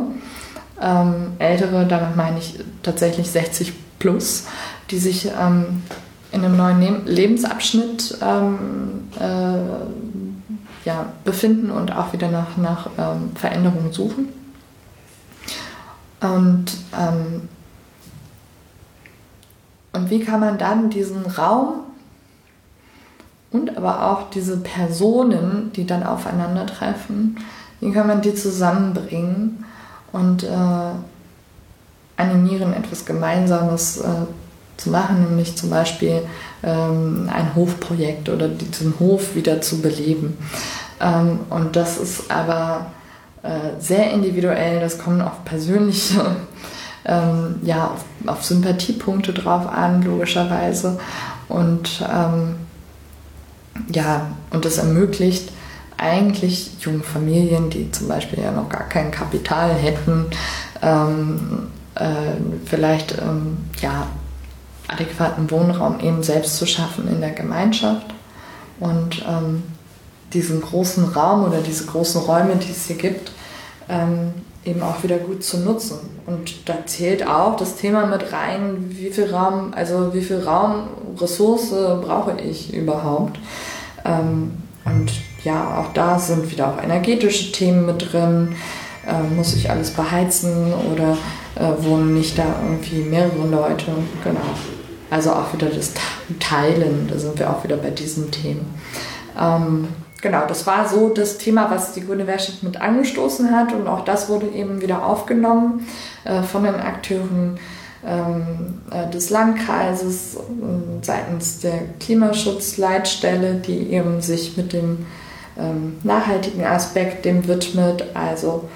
[0.81, 4.47] Ähm, Ältere, damit meine ich tatsächlich 60 plus,
[4.89, 5.83] die sich ähm,
[6.31, 13.91] in einem neuen Lebensabschnitt ähm, äh, ja, befinden und auch wieder nach, nach ähm, Veränderungen
[13.91, 14.29] suchen.
[16.21, 16.65] Und,
[16.97, 17.49] ähm,
[19.93, 21.81] und wie kann man dann diesen Raum
[23.51, 27.37] und aber auch diese Personen, die dann aufeinandertreffen,
[27.79, 29.65] wie kann man die zusammenbringen
[30.13, 30.91] und äh,
[32.15, 34.07] animieren, etwas Gemeinsames äh,
[34.81, 36.23] zu machen, nämlich zum Beispiel
[36.63, 40.37] ähm, ein Hofprojekt oder diesen Hof wieder zu beleben.
[40.99, 42.87] Ähm, und das ist aber
[43.43, 46.37] äh, sehr individuell, das kommt auf persönliche,
[47.05, 50.99] ähm, ja, auf, auf, Sympathiepunkte drauf an, logischerweise.
[51.47, 52.55] Und ähm,
[53.91, 55.51] ja, und das ermöglicht
[55.97, 60.25] eigentlich jungen Familien, die zum Beispiel ja noch gar kein Kapital hätten,
[60.81, 62.05] ähm, äh,
[62.65, 64.07] vielleicht ähm, ja,
[64.91, 68.07] adäquaten Wohnraum eben selbst zu schaffen in der Gemeinschaft
[68.79, 69.63] und ähm,
[70.33, 73.31] diesen großen Raum oder diese großen Räume, die es hier gibt,
[73.89, 74.33] ähm,
[74.63, 75.99] eben auch wieder gut zu nutzen.
[76.25, 80.87] Und da zählt auch das Thema mit rein, wie viel Raum, also wie viel Raum,
[81.19, 83.39] Ressource brauche ich überhaupt.
[84.05, 84.51] Ähm,
[84.85, 85.11] und
[85.43, 88.55] ja, auch da sind wieder auch energetische Themen mit drin.
[89.07, 91.17] Äh, muss ich alles beheizen oder
[91.55, 93.91] äh, wohnen nicht da irgendwie mehrere Leute?
[94.23, 94.39] Genau.
[95.11, 95.91] Also auch wieder das
[96.39, 98.73] Teilen, da sind wir auch wieder bei diesen Themen.
[99.39, 99.89] Ähm,
[100.21, 104.05] genau, das war so das Thema, was die Grüne Werkstatt mit angestoßen hat und auch
[104.05, 105.85] das wurde eben wieder aufgenommen
[106.23, 107.59] äh, von den Akteuren
[108.05, 110.39] ähm, äh, des Landkreises äh,
[111.01, 115.05] seitens der Klimaschutzleitstelle, die eben sich mit dem
[115.59, 118.69] ähm, nachhaltigen Aspekt dem widmet, also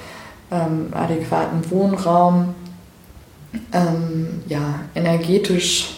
[0.52, 2.56] ähm, adäquaten Wohnraum,
[3.72, 5.95] ähm, ja, energetisch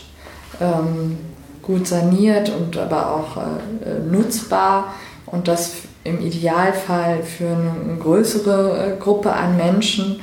[0.62, 1.18] ähm,
[1.62, 4.94] gut saniert und aber auch äh, nutzbar
[5.26, 10.22] und das im Idealfall für eine größere äh, Gruppe an Menschen.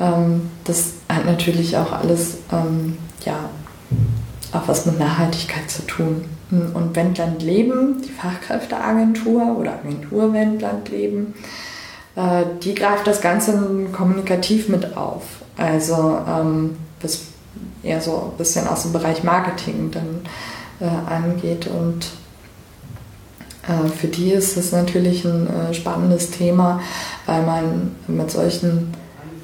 [0.00, 3.50] Ähm, das hat natürlich auch alles ähm, ja,
[4.52, 6.24] auch was mit Nachhaltigkeit zu tun.
[6.50, 11.34] Und Wendland Leben, die Fachkräfteagentur oder Agentur Wendland Leben,
[12.16, 15.24] äh, die greift das Ganze kommunikativ mit auf.
[15.58, 17.27] Also ähm, das
[17.88, 20.20] eher so ein bisschen aus dem Bereich Marketing dann
[20.80, 21.66] äh, angeht.
[21.66, 22.06] Und
[23.66, 26.80] äh, für die ist das natürlich ein äh, spannendes Thema,
[27.26, 28.94] weil man mit solchen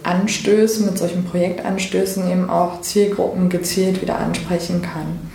[0.03, 5.31] Anstößen, mit solchen Projektanstößen eben auch Zielgruppen gezielt wieder ansprechen kann.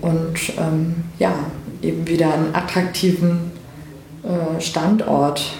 [0.00, 1.32] Und ähm, ja,
[1.82, 3.52] eben wieder einen attraktiven
[4.22, 5.54] äh, Standort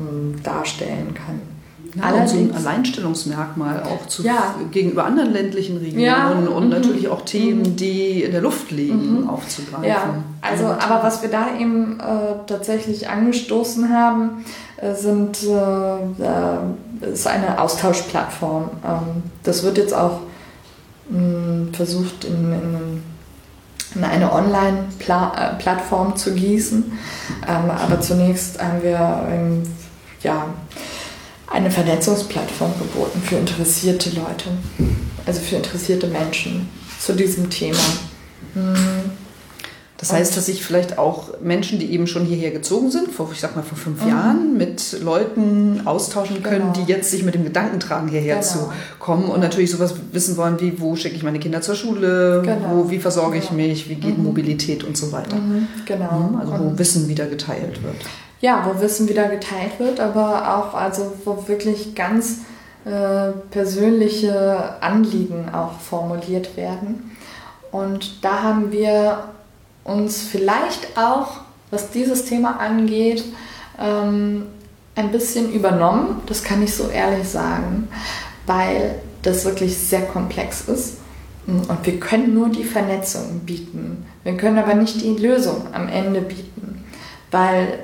[0.00, 1.51] äh, darstellen kann.
[1.94, 4.54] Ja, Allerdings, so ein Alleinstellungsmerkmal auch zu, ja.
[4.70, 6.28] gegenüber anderen ländlichen Regionen ja.
[6.28, 6.70] und mhm.
[6.70, 7.76] natürlich auch Themen, mhm.
[7.76, 9.28] die in der Luft liegen, mhm.
[9.28, 9.84] aufzugreifen.
[9.84, 14.44] Ja, also aber was wir da eben äh, tatsächlich angestoßen haben,
[14.78, 18.70] äh, sind, äh, äh ist eine Austauschplattform.
[18.84, 20.20] Ähm, das wird jetzt auch
[21.10, 23.02] mh, mm, versucht in, in,
[23.96, 26.92] in eine Online-Plattform äh, zu gießen.
[27.46, 29.62] Ähm, aber zunächst haben wir ähm,
[30.22, 30.46] ja,
[31.52, 34.50] eine Vernetzungsplattform geboten für interessierte Leute,
[35.26, 37.78] also für interessierte Menschen zu diesem Thema.
[38.54, 39.12] Hm.
[39.98, 43.38] Das heißt, dass sich vielleicht auch Menschen, die eben schon hierher gezogen sind, vor, ich
[43.38, 44.10] sag mal vor fünf mhm.
[44.10, 46.84] Jahren, mit Leuten austauschen können, genau.
[46.84, 48.46] die jetzt sich mit dem Gedanken tragen, hierher genau.
[48.46, 52.42] zu kommen und natürlich sowas wissen wollen wie, wo schicke ich meine Kinder zur Schule,
[52.44, 52.82] genau.
[52.84, 53.62] wo, wie versorge ich genau.
[53.62, 54.24] mich, wie geht mhm.
[54.24, 55.36] Mobilität und so weiter.
[55.36, 55.68] Mhm.
[55.84, 56.30] Genau.
[56.30, 57.94] Mhm, also wo Wissen wieder geteilt wird
[58.42, 62.40] ja, wo Wissen wieder geteilt wird, aber auch also wo wirklich ganz
[62.84, 67.16] äh, persönliche Anliegen auch formuliert werden.
[67.70, 69.28] Und da haben wir
[69.84, 71.40] uns vielleicht auch,
[71.70, 73.24] was dieses Thema angeht,
[73.80, 74.46] ähm,
[74.96, 77.88] ein bisschen übernommen, das kann ich so ehrlich sagen,
[78.46, 80.98] weil das wirklich sehr komplex ist.
[81.46, 84.04] Und wir können nur die Vernetzung bieten.
[84.24, 86.84] Wir können aber nicht die Lösung am Ende bieten,
[87.30, 87.78] weil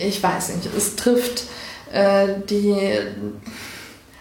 [0.00, 1.44] ich weiß nicht, es trifft
[1.92, 2.98] äh, die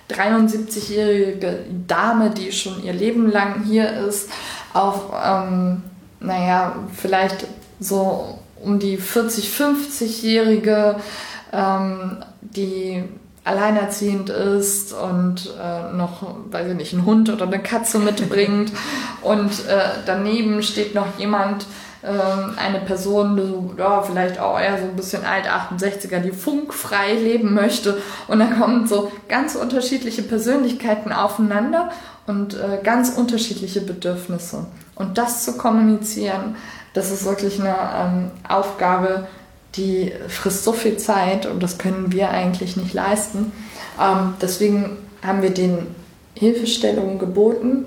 [0.09, 4.29] 73-jährige Dame, die schon ihr Leben lang hier ist,
[4.73, 5.81] auf, ähm,
[6.19, 7.47] naja, vielleicht
[7.79, 10.95] so um die 40, 50-jährige,
[11.51, 13.03] ähm, die
[13.43, 18.71] alleinerziehend ist und äh, noch, weiß ich nicht, einen Hund oder eine Katze mitbringt.
[19.21, 21.65] und äh, daneben steht noch jemand,
[22.03, 27.13] äh, eine Person, so, ja, vielleicht auch eher so ein bisschen alt, 68er, die funkfrei
[27.13, 27.97] leben möchte.
[28.27, 31.91] Und dann kommen so ganz unterschiedliche Persönlichkeiten aufeinander
[32.27, 34.65] und äh, ganz unterschiedliche Bedürfnisse.
[34.95, 36.55] Und das zu kommunizieren,
[36.93, 39.27] das ist wirklich eine ähm, Aufgabe,
[39.75, 43.51] die frisst so viel Zeit und das können wir eigentlich nicht leisten.
[43.99, 45.87] Ähm, deswegen haben wir den
[46.35, 47.85] Hilfestellungen geboten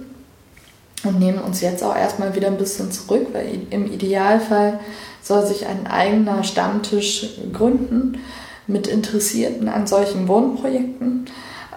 [1.06, 4.80] und nehmen uns jetzt auch erstmal wieder ein bisschen zurück, weil im Idealfall
[5.22, 8.18] soll sich ein eigener Stammtisch gründen
[8.66, 11.26] mit Interessierten an solchen Wohnprojekten.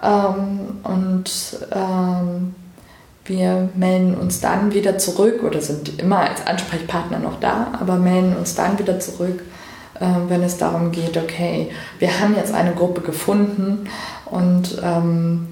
[0.02, 1.30] Ähm, und
[1.72, 2.54] ähm,
[3.24, 8.36] wir melden uns dann wieder zurück oder sind immer als Ansprechpartner noch da, aber melden
[8.36, 9.42] uns dann wieder zurück,
[9.98, 13.88] wenn es darum geht, okay, wir haben jetzt eine Gruppe gefunden
[14.26, 15.48] und ähm,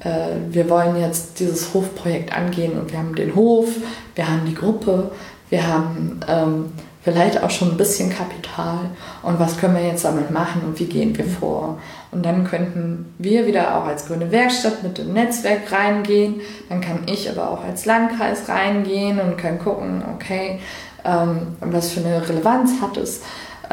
[0.00, 3.68] äh, wir wollen jetzt dieses Hofprojekt angehen und wir haben den Hof,
[4.14, 5.10] wir haben die Gruppe,
[5.50, 6.72] wir haben ähm,
[7.02, 8.78] vielleicht auch schon ein bisschen Kapital
[9.22, 11.78] und was können wir jetzt damit machen und wie gehen wir vor.
[12.10, 17.00] Und dann könnten wir wieder auch als grüne Werkstatt mit dem Netzwerk reingehen, dann kann
[17.06, 20.60] ich aber auch als Landkreis reingehen und kann gucken, okay,
[21.04, 23.22] ähm, was für eine Relevanz hat es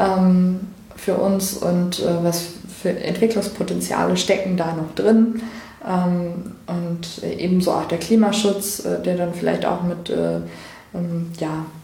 [0.00, 0.60] ähm,
[0.96, 2.44] für uns und äh, was
[2.82, 5.42] für Entwicklungspotenziale stecken da noch drin.
[5.86, 10.40] Ähm, und ebenso auch der Klimaschutz, äh, der dann vielleicht auch mit äh,
[10.94, 11.79] ähm, ja, äh,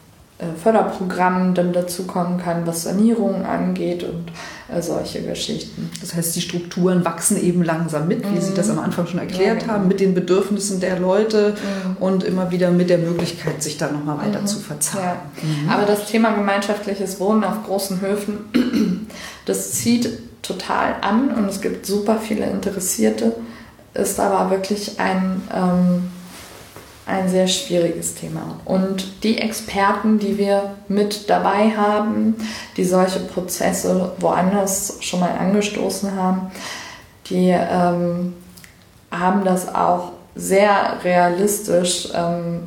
[0.62, 4.26] Förderprogrammen dann dazukommen kann, was Sanierungen angeht und
[4.68, 5.90] äh, solche Geschichten.
[6.00, 8.40] Das heißt, die Strukturen wachsen eben langsam mit, wie mhm.
[8.42, 11.96] Sie das am Anfang schon erklärt ja, haben, mit den Bedürfnissen der Leute mhm.
[12.02, 14.46] und immer wieder mit der Möglichkeit, sich da nochmal weiter mhm.
[14.46, 15.20] zu verzahnen.
[15.36, 15.42] Ja.
[15.42, 15.68] Mhm.
[15.70, 19.08] Aber das Thema gemeinschaftliches Wohnen auf großen Höfen,
[19.46, 23.32] das zieht total an und es gibt super viele Interessierte
[23.96, 26.10] ist aber wirklich ein, ähm,
[27.06, 28.60] ein sehr schwieriges Thema.
[28.64, 32.34] Und die Experten, die wir mit dabei haben,
[32.76, 36.50] die solche Prozesse woanders schon mal angestoßen haben,
[37.30, 38.34] die ähm,
[39.10, 42.64] haben das auch sehr realistisch ähm,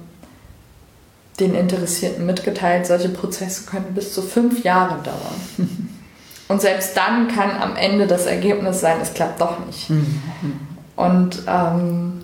[1.40, 2.88] den Interessierten mitgeteilt.
[2.88, 5.90] Solche Prozesse können bis zu fünf Jahre dauern.
[6.48, 9.90] Und selbst dann kann am Ende das Ergebnis sein, es klappt doch nicht.
[9.90, 10.22] Mhm.
[10.96, 12.24] Und ähm,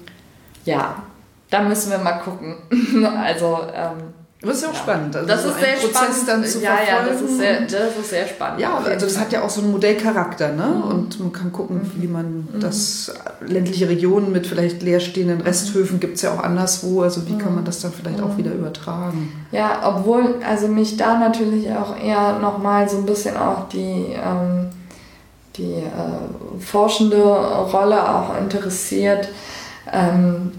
[0.66, 1.03] ja,
[1.50, 2.58] da müssen wir mal gucken.
[3.24, 5.16] also ähm, das ist ja auch spannend.
[5.16, 6.28] Also das so ist sehr Prozess spannend.
[6.28, 7.08] Dann zu ja, verfolgen.
[7.08, 8.60] ja, das ist, sehr, das ist sehr spannend.
[8.60, 10.68] Ja, also das hat ja auch so einen Modellcharakter, ne?
[10.68, 10.84] Mhm.
[10.84, 12.02] Und man kann gucken, mhm.
[12.02, 12.60] wie man mhm.
[12.60, 15.43] das ländliche Regionen mit vielleicht leerstehenden mhm.
[15.43, 17.02] Resthöfen gibt es ja auch anderswo.
[17.02, 17.66] Also wie kann man mhm.
[17.66, 18.38] das dann vielleicht auch mhm.
[18.38, 19.32] wieder übertragen?
[19.52, 24.70] Ja, obwohl, also mich da natürlich auch eher nochmal so ein bisschen auch die ähm,
[25.58, 29.30] die äh, forschende Rolle auch interessiert.
[29.91, 30.52] Ähm,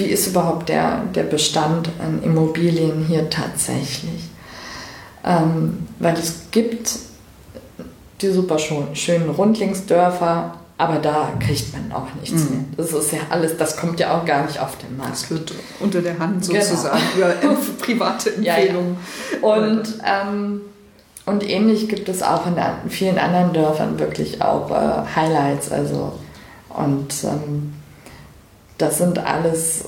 [0.00, 4.30] wie ist überhaupt der, der Bestand an Immobilien hier tatsächlich?
[5.24, 6.98] Ähm, weil es gibt
[8.22, 12.50] die super schönen Rundlingsdörfer, aber da kriegt man auch nichts mhm.
[12.50, 12.64] mehr.
[12.78, 15.12] Das ist ja alles, das kommt ja auch gar nicht auf den Markt.
[15.12, 16.62] Das wird unter der Hand genau.
[16.62, 17.26] sozusagen genau.
[17.42, 18.96] über private Empfehlungen.
[19.42, 19.54] Ja, ja.
[19.54, 20.60] Und ähm,
[21.26, 22.56] und ähnlich gibt es auch in
[22.90, 25.70] vielen anderen Dörfern wirklich auch äh, Highlights.
[25.70, 26.12] Also,
[26.70, 27.74] und ähm,
[28.80, 29.84] das sind alles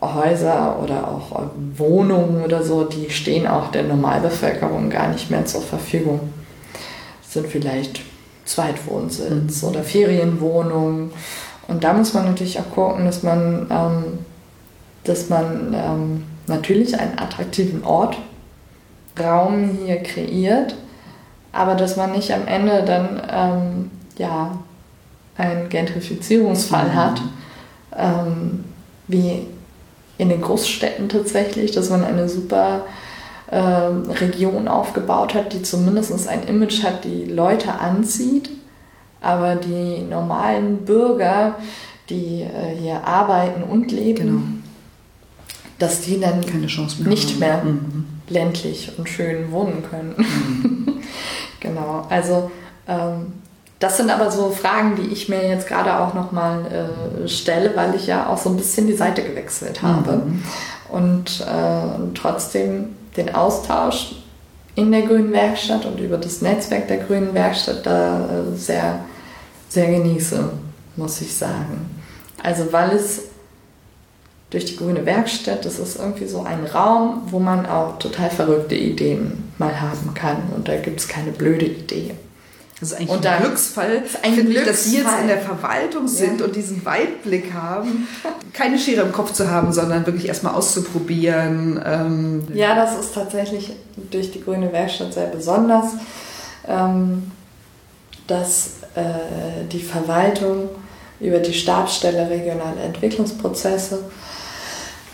[0.00, 5.62] Häuser oder auch Wohnungen oder so, die stehen auch der Normalbevölkerung gar nicht mehr zur
[5.62, 6.32] Verfügung.
[7.22, 8.00] Das sind vielleicht
[8.44, 9.68] Zweitwohnsitz mhm.
[9.68, 11.10] oder Ferienwohnungen.
[11.66, 14.04] Und da muss man natürlich auch gucken, dass man, ähm,
[15.04, 18.16] dass man ähm, natürlich einen attraktiven Ort
[19.18, 20.76] Raum hier kreiert,
[21.52, 24.56] aber dass man nicht am Ende dann ähm, ja,
[25.36, 26.94] einen Gentrifizierungsfall mhm.
[26.94, 27.20] hat,
[27.98, 28.64] ähm,
[29.06, 29.46] wie
[30.16, 32.86] in den Großstädten tatsächlich, dass man eine super
[33.50, 38.50] äh, Region aufgebaut hat, die zumindest ein Image hat, die Leute anzieht,
[39.20, 41.56] aber die normalen Bürger,
[42.08, 44.40] die äh, hier arbeiten und leben, genau.
[45.78, 46.40] dass die dann
[47.04, 50.14] nicht mehr mhm ländlich und schön wohnen können.
[50.16, 50.84] Mhm.
[51.60, 52.52] Genau, also
[52.86, 53.32] ähm,
[53.78, 57.94] das sind aber so Fragen, die ich mir jetzt gerade auch nochmal äh, stelle, weil
[57.94, 60.16] ich ja auch so ein bisschen die Seite gewechselt habe.
[60.16, 60.42] Mhm.
[60.88, 64.16] Und äh, trotzdem den Austausch
[64.74, 69.00] in der Grünen Werkstatt und über das Netzwerk der Grünen Werkstatt da äh, sehr,
[69.68, 70.50] sehr genieße,
[70.96, 71.90] muss ich sagen.
[72.42, 73.22] Also weil es
[74.50, 78.74] durch die Grüne Werkstatt, das ist irgendwie so ein Raum, wo man auch total verrückte
[78.74, 80.36] Ideen mal haben kann.
[80.56, 82.14] Und da gibt es keine blöde Idee.
[82.80, 84.62] Das ist eigentlich und ein Glücksfall, ein finde Glücksfall.
[84.62, 86.46] Ich, dass Sie jetzt in der Verwaltung sind ja.
[86.46, 88.06] und diesen Weitblick haben,
[88.52, 91.82] keine Schere im Kopf zu haben, sondern wirklich erstmal auszuprobieren.
[91.84, 92.46] Ähm.
[92.54, 93.72] Ja, das ist tatsächlich
[94.10, 95.86] durch die Grüne Werkstatt sehr besonders,
[96.68, 97.32] ähm,
[98.28, 100.68] dass äh, die Verwaltung
[101.18, 104.04] über die Stabsstelle regionale Entwicklungsprozesse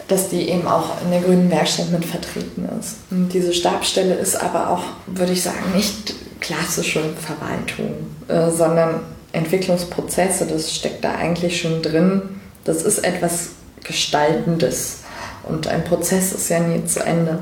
[0.09, 2.97] dass die eben auch in der Grünen Werkstatt mit vertreten ist.
[3.11, 9.01] Und diese Stabsstelle ist aber auch, würde ich sagen, nicht klassische Verwaltung, äh, sondern
[9.33, 12.23] Entwicklungsprozesse, das steckt da eigentlich schon drin.
[12.65, 13.51] Das ist etwas
[13.83, 14.99] Gestaltendes
[15.45, 17.41] und ein Prozess ist ja nie zu Ende.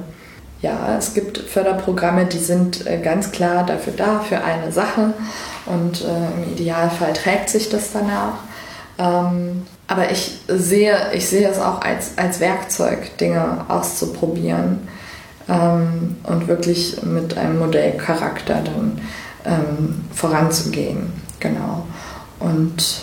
[0.60, 5.12] Ja, es gibt Förderprogramme, die sind äh, ganz klar dafür da, für eine Sache
[5.66, 8.34] und äh, im Idealfall trägt sich das danach.
[8.98, 14.80] Ähm, aber ich sehe, ich sehe es auch als, als Werkzeug, Dinge auszuprobieren
[15.48, 19.00] ähm, und wirklich mit einem Modellcharakter dann
[19.44, 21.12] ähm, voranzugehen.
[21.40, 21.86] Genau.
[22.38, 23.02] Und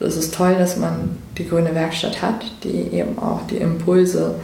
[0.00, 4.34] es ist toll, dass man die grüne Werkstatt hat, die eben auch die Impulse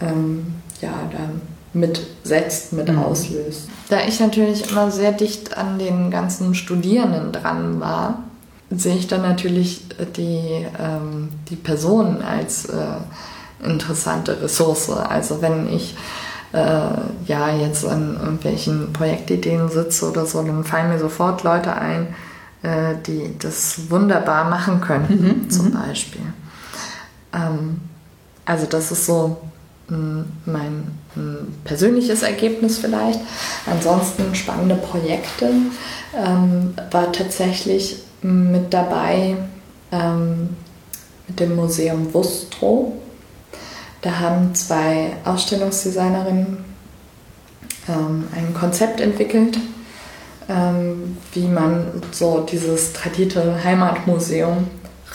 [0.00, 2.98] ähm, ja, dann mitsetzt, mit mhm.
[2.98, 3.68] auslöst.
[3.88, 8.24] Da ich natürlich immer sehr dicht an den ganzen Studierenden dran war,
[8.70, 9.82] sehe ich dann natürlich
[10.16, 12.96] die, ähm, die Person als äh,
[13.64, 14.90] interessante Ressource.
[14.90, 15.96] Also wenn ich
[16.52, 16.58] äh,
[17.26, 22.14] ja jetzt an irgendwelchen Projektideen sitze oder so, dann fallen mir sofort Leute ein,
[22.62, 25.72] äh, die das wunderbar machen können, mhm, zum mhm.
[25.74, 26.22] Beispiel.
[27.32, 27.80] Ähm,
[28.44, 29.38] also das ist so
[29.88, 33.20] hm, mein hm, persönliches Ergebnis vielleicht.
[33.66, 35.50] Ansonsten spannende Projekte
[36.14, 39.36] ähm, war tatsächlich mit dabei
[39.92, 40.56] ähm,
[41.26, 42.92] mit dem Museum Wustrow.
[44.02, 46.58] Da haben zwei Ausstellungsdesignerinnen
[47.88, 49.58] ähm, ein Konzept entwickelt,
[50.48, 54.68] ähm, wie man so dieses tradierte Heimatmuseum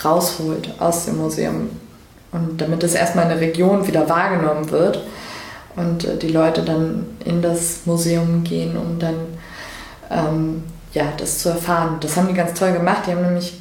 [0.04, 1.70] rausholt aus dem Museum.
[2.32, 5.02] Und damit es erstmal in der Region wieder wahrgenommen wird
[5.76, 9.14] und äh, die Leute dann in das Museum gehen, um dann
[10.10, 11.96] ähm, ja, das zu erfahren.
[12.00, 13.04] Das haben die ganz toll gemacht.
[13.06, 13.54] Die haben nämlich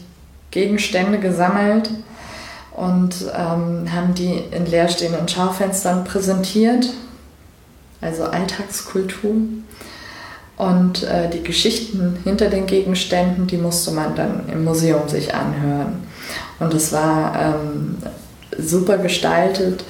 [0.52, 1.90] Gegenstände gesammelt
[2.76, 6.90] und ähm, haben die in leerstehenden Schaufenstern präsentiert,
[8.02, 9.36] also Alltagskultur.
[10.58, 16.04] Und äh, die Geschichten hinter den Gegenständen, die musste man dann im Museum sich anhören.
[16.60, 17.98] Und es war ähm,
[18.60, 19.84] super gestaltet,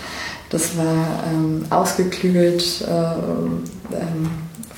[0.49, 2.85] das war ähm, ausgeklügelt.
[2.87, 4.29] Äh, ähm,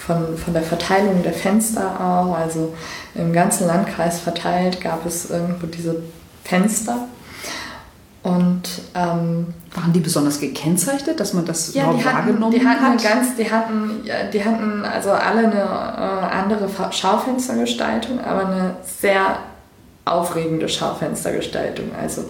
[0.06, 2.36] von, von der Verteilung der Fenster auch.
[2.38, 2.74] Also
[3.16, 6.04] im ganzen Landkreis verteilt gab es irgendwo diese
[6.44, 7.08] Fenster.
[8.22, 8.64] Und
[8.96, 13.04] ähm, waren die besonders gekennzeitigt, dass man das ja, die hatten, wahrgenommen die hatten hat?
[13.04, 14.02] Ganz, die hatten,
[14.32, 19.40] die hatten also alle eine äh, andere Schaufenstergestaltung, aber eine sehr
[20.06, 21.92] aufregende Schaufenstergestaltung.
[22.02, 22.30] Also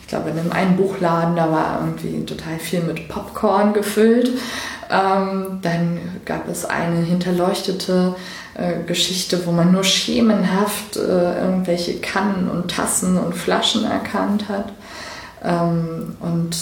[0.00, 4.30] ich glaube, in einem einen Buchladen, da war irgendwie total viel mit Popcorn gefüllt.
[4.94, 8.14] Ähm, dann gab es eine hinterleuchtete
[8.54, 14.72] äh, Geschichte, wo man nur schemenhaft äh, irgendwelche Kannen und Tassen und Flaschen erkannt hat.
[15.42, 16.56] Ähm, und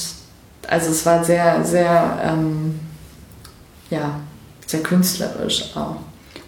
[0.66, 2.80] also es war sehr, sehr, ähm,
[3.90, 4.20] ja,
[4.66, 5.96] sehr künstlerisch auch.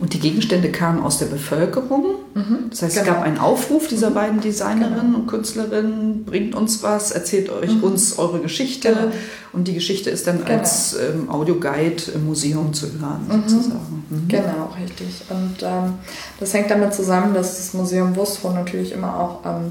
[0.01, 2.17] Und die Gegenstände kamen aus der Bevölkerung.
[2.35, 3.07] Mhm, das heißt, genau.
[3.07, 4.15] es gab einen Aufruf dieser mhm.
[4.15, 5.19] beiden Designerinnen genau.
[5.19, 7.85] und Künstlerinnen, bringt uns was, erzählt euch mhm.
[7.85, 8.89] uns eure Geschichte.
[8.89, 9.13] Genau.
[9.53, 10.59] Und die Geschichte ist dann genau.
[10.59, 13.49] als ähm, Audioguide im Museum zu hören, mhm.
[13.49, 14.05] sozusagen.
[14.11, 14.29] Mhm.
[14.29, 15.23] Genau, richtig.
[15.31, 15.95] Und ähm,
[16.41, 19.71] das hängt damit zusammen, dass das Museum Wustrow natürlich immer auch ähm,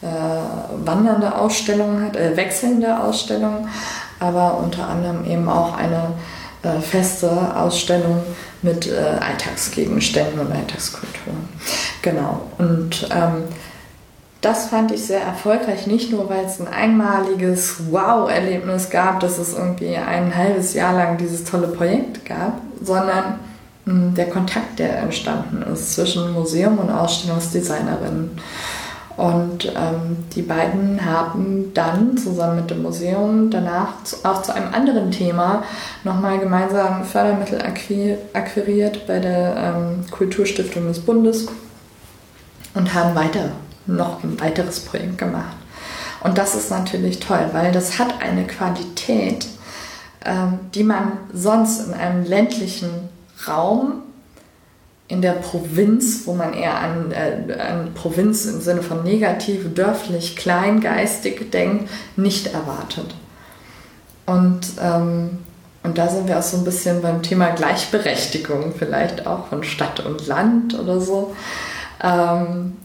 [0.00, 3.68] äh, wandernde Ausstellungen hat, äh, wechselnde Ausstellungen,
[4.18, 6.14] aber unter anderem eben auch eine
[6.62, 8.22] äh, feste Ausstellung
[8.62, 11.34] mit äh, Alltagsgegenständen und Alltagskultur.
[12.02, 12.42] Genau.
[12.58, 13.44] Und ähm,
[14.40, 19.54] das fand ich sehr erfolgreich, nicht nur weil es ein einmaliges Wow-Erlebnis gab, dass es
[19.54, 23.40] irgendwie ein halbes Jahr lang dieses tolle Projekt gab, sondern
[23.84, 28.30] mh, hm, der Kontakt, der entstanden ist zwischen Museum und Ausstellungsdesignerinnen.
[29.18, 35.10] Und ähm, die beiden haben dann zusammen mit dem Museum danach auch zu einem anderen
[35.10, 35.64] Thema
[36.04, 37.60] nochmal gemeinsam Fördermittel
[38.32, 41.48] akquiriert bei der ähm, Kulturstiftung des Bundes
[42.74, 43.50] und haben weiter
[43.86, 45.56] noch ein weiteres Projekt gemacht.
[46.20, 49.48] Und das ist natürlich toll, weil das hat eine Qualität,
[50.24, 53.08] ähm, die man sonst in einem ländlichen
[53.48, 54.02] Raum
[55.08, 60.36] in der Provinz, wo man eher an, äh, an Provinz im Sinne von negativ, dörflich,
[60.36, 63.14] kleingeistig denkt, nicht erwartet.
[64.26, 65.38] Und, ähm,
[65.82, 70.04] und da sind wir auch so ein bisschen beim Thema Gleichberechtigung, vielleicht auch von Stadt
[70.04, 71.34] und Land oder so.
[72.02, 72.76] Ähm,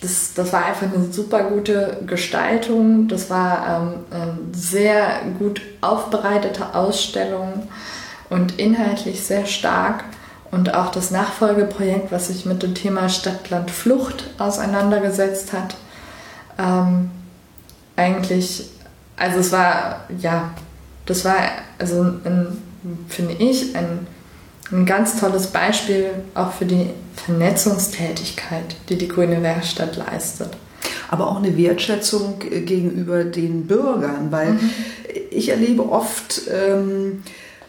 [0.00, 3.06] das, das war einfach eine super gute Gestaltung.
[3.08, 7.68] Das war ähm, eine sehr gut aufbereitete Ausstellung
[8.30, 10.04] und inhaltlich sehr stark.
[10.52, 15.74] Und auch das Nachfolgeprojekt, was sich mit dem Thema Stadt-Land-Flucht auseinandergesetzt hat,
[16.58, 17.10] ähm,
[17.96, 18.68] eigentlich,
[19.16, 20.50] also es war, ja,
[21.06, 21.36] das war,
[21.78, 22.62] also ein,
[23.08, 24.06] finde ich, ein,
[24.70, 30.56] ein ganz tolles Beispiel auch für die Vernetzungstätigkeit, die die Grüne Werkstatt leistet
[31.12, 34.70] aber auch eine Wertschätzung gegenüber den Bürgern, weil mhm.
[35.30, 37.22] ich erlebe oft ähm,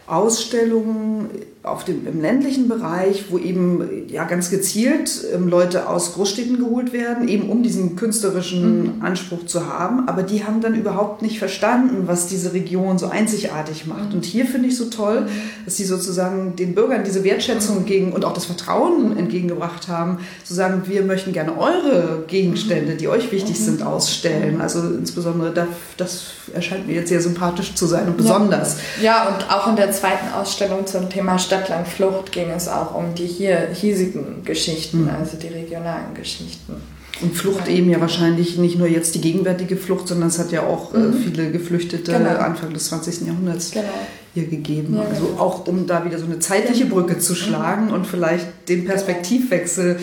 [0.06, 1.28] Ausstellungen
[1.64, 6.92] auf dem, im ländlichen Bereich, wo eben ja ganz gezielt ähm, Leute aus Großstädten geholt
[6.92, 9.02] werden, eben um diesen künstlerischen mhm.
[9.02, 10.06] Anspruch zu haben.
[10.06, 14.10] Aber die haben dann überhaupt nicht verstanden, was diese Region so einzigartig macht.
[14.10, 14.16] Mhm.
[14.16, 15.28] Und hier finde ich so toll, mhm.
[15.64, 17.86] dass sie sozusagen den Bürgern diese Wertschätzung mhm.
[17.86, 23.08] gegen und auch das Vertrauen entgegengebracht haben, zu sagen, wir möchten gerne eure Gegenstände, die
[23.08, 23.64] euch wichtig mhm.
[23.64, 24.60] sind, ausstellen.
[24.60, 28.76] Also insbesondere das, das, erscheint mir jetzt sehr sympathisch zu sein und besonders.
[29.00, 32.94] Ja, ja und auch in der zweiten Ausstellung zum Thema Stadt Stadtlandflucht ging es auch
[32.94, 35.10] um die hier hiesigen Geschichten, mhm.
[35.10, 36.74] also die regionalen Geschichten.
[37.22, 40.62] Und Flucht eben ja wahrscheinlich nicht nur jetzt die gegenwärtige Flucht, sondern es hat ja
[40.62, 41.14] auch äh, mhm.
[41.14, 42.38] viele Geflüchtete genau.
[42.38, 43.28] Anfang des 20.
[43.28, 43.86] Jahrhunderts genau.
[44.34, 44.96] hier gegeben.
[44.96, 45.40] Ja, also genau.
[45.40, 47.92] auch um da wieder so eine zeitliche Brücke zu schlagen mhm.
[47.92, 50.00] und vielleicht den Perspektivwechsel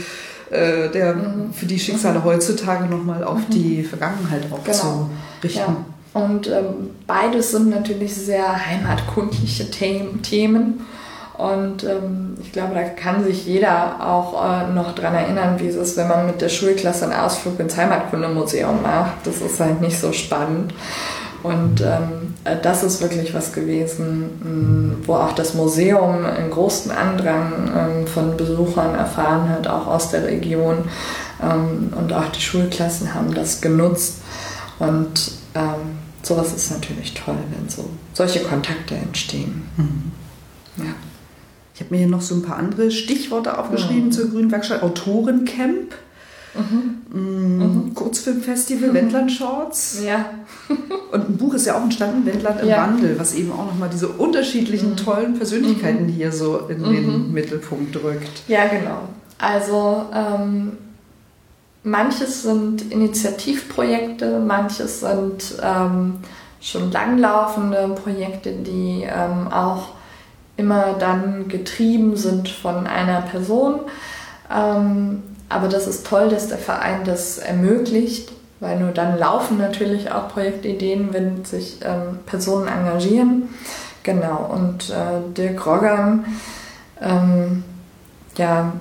[0.51, 1.53] äh, der mhm.
[1.53, 2.23] für die Schicksale mhm.
[2.23, 3.53] heutzutage nochmal auf mhm.
[3.53, 4.77] die Vergangenheit auch genau.
[4.77, 5.09] zu
[5.43, 5.59] richten.
[5.59, 5.85] Ja.
[6.13, 10.81] Und ähm, beides sind natürlich sehr heimatkundliche Themen.
[11.37, 15.75] Und ähm, ich glaube, da kann sich jeder auch äh, noch daran erinnern, wie es
[15.75, 19.25] ist, wenn man mit der Schulklasse einen Ausflug ins Heimatkundemuseum macht.
[19.25, 20.73] Das ist halt nicht so spannend.
[21.43, 27.71] Und ähm, äh, das ist wirklich was gewesen, wo auch das Museum einen großen Andrang
[27.75, 30.85] ähm, von Besuchern erfahren hat, auch aus der Region.
[31.41, 34.17] Ähm, und auch die Schulklassen haben das genutzt.
[34.77, 39.63] Und ähm, sowas ist natürlich toll, wenn so solche Kontakte entstehen.
[39.77, 40.11] Mhm.
[40.77, 40.93] Ja.
[41.73, 44.11] Ich habe mir hier noch so ein paar andere Stichworte aufgeschrieben mhm.
[44.11, 44.83] zur Grünen Werkstatt.
[44.83, 45.93] Autorencamp.
[46.53, 47.01] Mhm.
[47.17, 47.93] Mm, mhm.
[47.93, 48.93] Kurzfilmfestival, mhm.
[48.93, 50.01] Wendland Shorts.
[50.05, 50.25] Ja.
[51.11, 52.77] Und ein Buch ist ja auch entstanden, Wendland im ja.
[52.77, 54.97] Wandel, was eben auch nochmal diese unterschiedlichen mhm.
[54.97, 56.09] tollen Persönlichkeiten mhm.
[56.09, 57.33] hier so in den mhm.
[57.33, 58.43] Mittelpunkt drückt.
[58.47, 59.07] Ja, genau.
[59.37, 60.73] Also ähm,
[61.83, 66.15] manches sind Initiativprojekte, manches sind ähm,
[66.59, 69.89] schon langlaufende Projekte, die ähm, auch
[70.57, 73.81] immer dann getrieben sind von einer Person.
[74.53, 80.11] Ähm, aber das ist toll, dass der Verein das ermöglicht, weil nur dann laufen natürlich
[80.11, 83.49] auch Projektideen, wenn sich ähm, Personen engagieren.
[84.03, 86.25] Genau, und äh, Dirk Roggern,
[87.01, 87.63] ähm,
[88.37, 88.73] ja,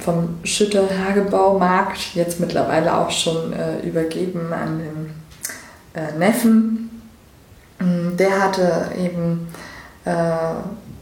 [0.00, 5.10] vom Schütte Hagebaumarkt, jetzt mittlerweile auch schon äh, übergeben an den
[5.94, 6.90] äh, Neffen,
[7.80, 9.48] der hatte eben
[10.04, 10.54] äh,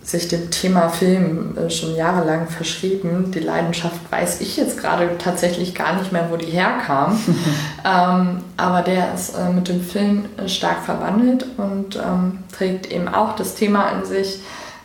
[0.04, 3.30] sich dem Thema Film äh, schon jahrelang verschrieben.
[3.32, 7.18] Die Leidenschaft weiß ich jetzt gerade tatsächlich gar nicht mehr, wo die herkam.
[7.84, 13.36] ähm, aber der ist äh, mit dem Film stark verwandelt und ähm, trägt eben auch
[13.36, 14.40] das Thema an sich,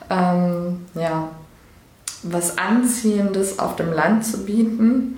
[0.09, 1.29] ähm, ja,
[2.23, 5.17] was Anziehendes auf dem Land zu bieten.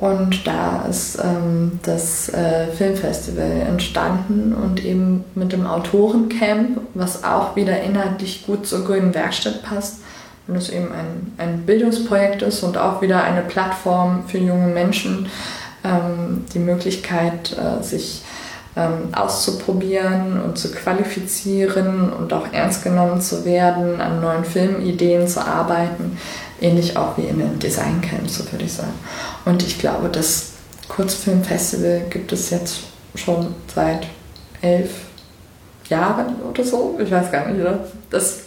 [0.00, 7.56] Und da ist ähm, das äh, Filmfestival entstanden und eben mit dem Autorencamp, was auch
[7.56, 9.98] wieder inhaltlich gut zur Grünen Werkstatt passt.
[10.46, 15.26] Und es eben ein, ein Bildungsprojekt ist und auch wieder eine Plattform für junge Menschen,
[15.84, 18.22] ähm, die Möglichkeit, äh, sich
[18.76, 25.44] ähm, auszuprobieren und zu qualifizieren und auch ernst genommen zu werden, an neuen Filmideen zu
[25.44, 26.16] arbeiten
[26.60, 28.94] ähnlich auch wie in den Designcamps, so würde ich sagen.
[29.44, 30.52] Und ich glaube, das
[30.88, 32.80] Kurzfilmfestival gibt es jetzt
[33.14, 34.06] schon seit
[34.62, 34.90] elf
[35.88, 36.98] Jahren oder so.
[37.02, 37.88] Ich weiß gar nicht, oder?
[38.10, 38.40] Das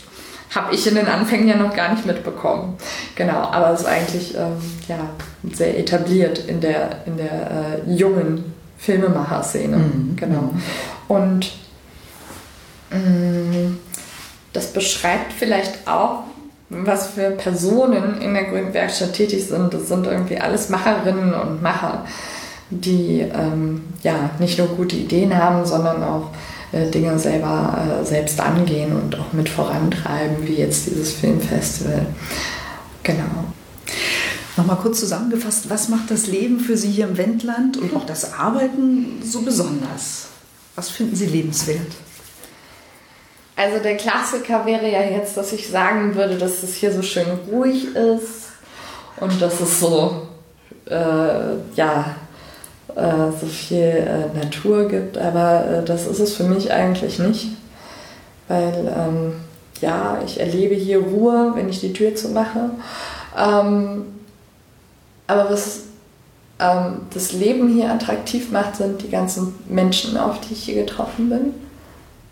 [0.53, 2.77] habe ich in den Anfängen ja noch gar nicht mitbekommen.
[3.15, 4.57] Genau, aber es ist eigentlich ähm,
[4.87, 5.09] ja,
[5.53, 9.77] sehr etabliert in der, in der äh, jungen Filmemacher-Szene.
[9.77, 10.15] Mhm.
[10.17, 10.41] Genau.
[10.41, 10.61] Mhm.
[11.07, 11.51] Und
[12.89, 13.79] mh, mm,
[14.53, 16.23] das beschreibt vielleicht auch,
[16.71, 19.73] was für Personen in der Grünen Werkstatt tätig sind.
[19.73, 22.05] Das sind irgendwie alles Macherinnen und Macher,
[22.69, 26.29] die ähm, ja nicht nur gute Ideen haben, sondern auch
[26.71, 32.05] äh, Dinge selber äh, selbst angehen und auch mit vorantreiben, wie jetzt dieses Filmfestival.
[33.03, 33.45] Genau.
[34.55, 38.33] Nochmal kurz zusammengefasst, was macht das Leben für Sie hier im Wendland und auch das
[38.33, 40.27] Arbeiten so besonders?
[40.75, 41.91] Was finden Sie lebenswert?
[43.61, 47.27] Also der Klassiker wäre ja jetzt, dass ich sagen würde, dass es hier so schön
[47.51, 48.49] ruhig ist
[49.19, 50.23] und dass es so,
[50.89, 50.95] äh,
[51.75, 52.15] ja,
[52.95, 57.49] äh, so viel äh, Natur gibt, aber äh, das ist es für mich eigentlich nicht,
[58.47, 59.33] weil ähm,
[59.79, 62.71] ja, ich erlebe hier Ruhe, wenn ich die Tür zumache.
[63.37, 64.05] Ähm,
[65.27, 65.81] aber was
[66.57, 71.29] ähm, das Leben hier attraktiv macht, sind die ganzen Menschen, auf die ich hier getroffen
[71.29, 71.70] bin.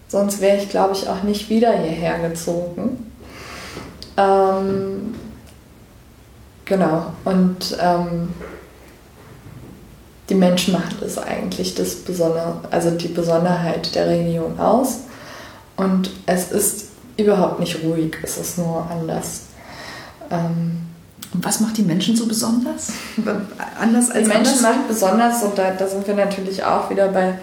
[0.09, 3.11] Sonst wäre ich, glaube ich, auch nicht wieder hierher gezogen.
[4.17, 5.15] Ähm,
[6.65, 7.13] genau.
[7.23, 8.33] Und ähm,
[10.29, 15.01] die Menschen machen das eigentlich das Besondere, also die Besonderheit der Region aus.
[15.77, 19.43] Und es ist überhaupt nicht ruhig, es ist nur anders.
[20.29, 20.79] Ähm,
[21.33, 22.91] und was macht die Menschen so besonders?
[23.79, 27.35] anders als Die Menschen macht besonders, und da, da, sind wir natürlich auch wieder bei,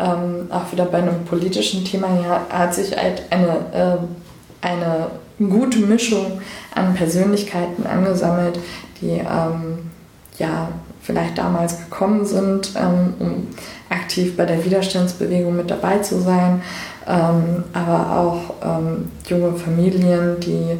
[0.00, 2.08] ähm, auch wieder bei einem politischen Thema.
[2.18, 5.06] Hier hat sich halt eine, äh, eine
[5.38, 6.40] gute Mischung
[6.74, 8.58] an Persönlichkeiten angesammelt,
[9.00, 9.90] die ähm,
[10.38, 10.68] ja
[11.02, 13.46] vielleicht damals gekommen sind, ähm, um
[13.88, 16.62] aktiv bei der Widerstandsbewegung mit dabei zu sein,
[17.06, 20.78] ähm, aber auch ähm, junge Familien, die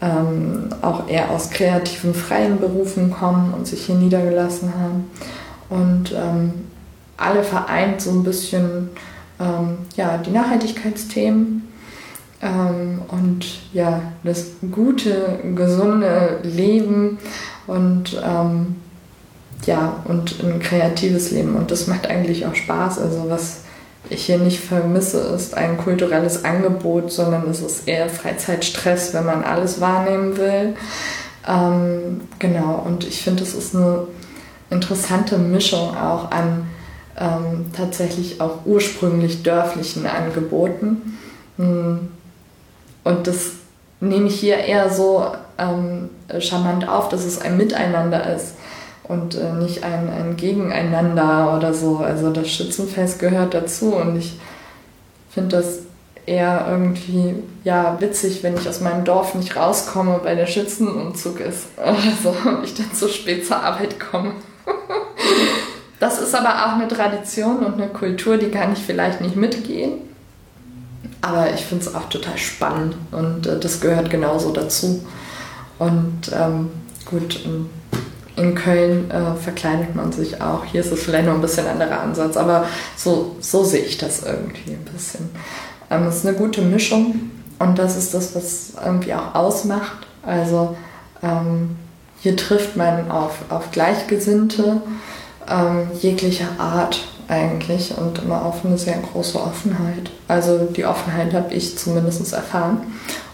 [0.00, 5.10] ähm, auch eher aus kreativen, freien Berufen kommen und sich hier niedergelassen haben.
[5.70, 6.14] Und
[7.16, 8.90] alle vereint so ein bisschen
[9.40, 11.62] ähm, ja, die Nachhaltigkeitsthemen
[13.08, 17.16] und ja, das gute, gesunde Leben
[17.66, 18.76] und ähm,
[19.66, 21.56] ja, und ein kreatives Leben.
[21.56, 22.98] Und das macht eigentlich auch Spaß.
[22.98, 23.60] Also was
[24.10, 29.42] ich hier nicht vermisse, ist ein kulturelles Angebot, sondern es ist eher Freizeitstress, wenn man
[29.42, 30.74] alles wahrnehmen will.
[31.48, 34.06] Ähm, genau, und ich finde, es ist eine
[34.70, 36.66] interessante Mischung auch an
[37.18, 41.18] ähm, tatsächlich auch ursprünglich dörflichen Angeboten.
[41.56, 42.08] Hm.
[43.04, 43.52] Und das
[44.00, 45.26] nehme ich hier eher so
[45.58, 46.10] ähm,
[46.40, 48.54] charmant auf, dass es ein Miteinander ist
[49.04, 51.98] und äh, nicht ein, ein Gegeneinander oder so.
[51.98, 54.38] Also das Schützenfest gehört dazu und ich
[55.30, 55.80] finde das
[56.26, 57.34] eher irgendwie
[57.64, 62.48] ja witzig, wenn ich aus meinem Dorf nicht rauskomme, weil der Schützenumzug ist oder so
[62.48, 64.32] und ich dann zu spät zur Arbeit komme.
[66.04, 70.00] das ist aber auch eine Tradition und eine Kultur, die kann ich vielleicht nicht mitgehen.
[71.22, 75.02] Aber ich finde es auch total spannend und äh, das gehört genauso dazu.
[75.78, 76.68] Und ähm,
[77.06, 77.46] gut,
[78.36, 80.66] in Köln äh, verkleidet man sich auch.
[80.66, 84.24] Hier ist es vielleicht noch ein bisschen anderer Ansatz, aber so, so sehe ich das
[84.24, 85.30] irgendwie ein bisschen.
[85.90, 90.06] Ähm, es ist eine gute Mischung und das ist das, was irgendwie auch ausmacht.
[90.22, 90.76] Also
[91.22, 91.76] ähm,
[92.20, 94.82] hier trifft man auf, auf Gleichgesinnte
[95.48, 100.10] ähm, jeglicher Art eigentlich und immer auf eine sehr große Offenheit.
[100.28, 102.82] Also die Offenheit habe ich zumindest erfahren.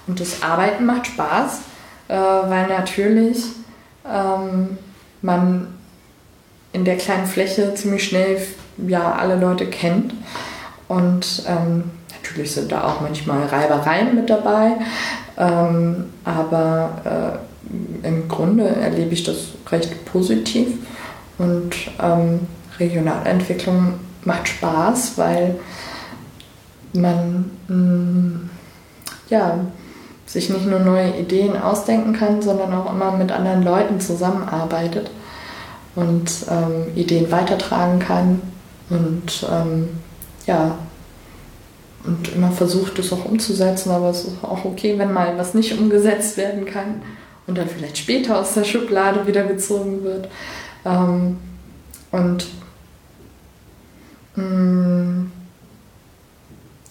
[0.07, 1.61] Und das Arbeiten macht Spaß,
[2.09, 3.45] äh, weil natürlich
[4.09, 4.79] ähm,
[5.23, 5.69] man
[6.73, 8.41] in der kleinen Fläche ziemlich schnell
[8.87, 10.15] ja alle Leute kennt.
[10.89, 14.73] Und ähm, natürlich sind da auch manchmal Reibereien mit dabei,
[15.39, 17.41] ähm, aber
[18.03, 19.37] äh, im Grunde erlebe ich das
[19.71, 20.69] recht positiv.
[21.41, 22.41] Und ähm,
[22.79, 25.59] Regionalentwicklung macht Spaß, weil
[26.93, 28.51] man mh, mm,
[29.31, 29.59] ja,
[30.27, 35.11] sich nicht nur neue Ideen ausdenken kann, sondern auch immer mit anderen Leuten zusammenarbeitet
[35.95, 38.43] und ähm, Ideen weitertragen kann
[38.91, 39.89] und ähm,
[40.47, 40.77] ja,
[42.05, 45.79] und immer versucht, es auch umzusetzen, aber es ist auch okay, wenn mal was nicht
[45.79, 47.01] umgesetzt werden kann
[47.47, 50.29] und dann vielleicht später aus der Schublade wieder gezogen wird.
[50.85, 51.39] Ähm,
[52.11, 52.47] und
[54.37, 55.33] mh, mm,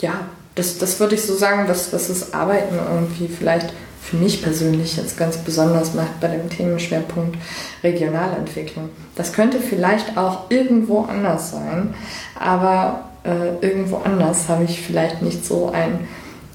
[0.01, 0.13] ja,
[0.55, 4.97] das, das würde ich so sagen, was, was das Arbeiten irgendwie vielleicht für mich persönlich
[4.97, 7.37] jetzt ganz besonders macht bei dem Themenschwerpunkt
[7.83, 8.89] Regionalentwicklung.
[9.15, 11.93] Das könnte vielleicht auch irgendwo anders sein,
[12.39, 16.07] aber äh, irgendwo anders habe ich vielleicht nicht so ein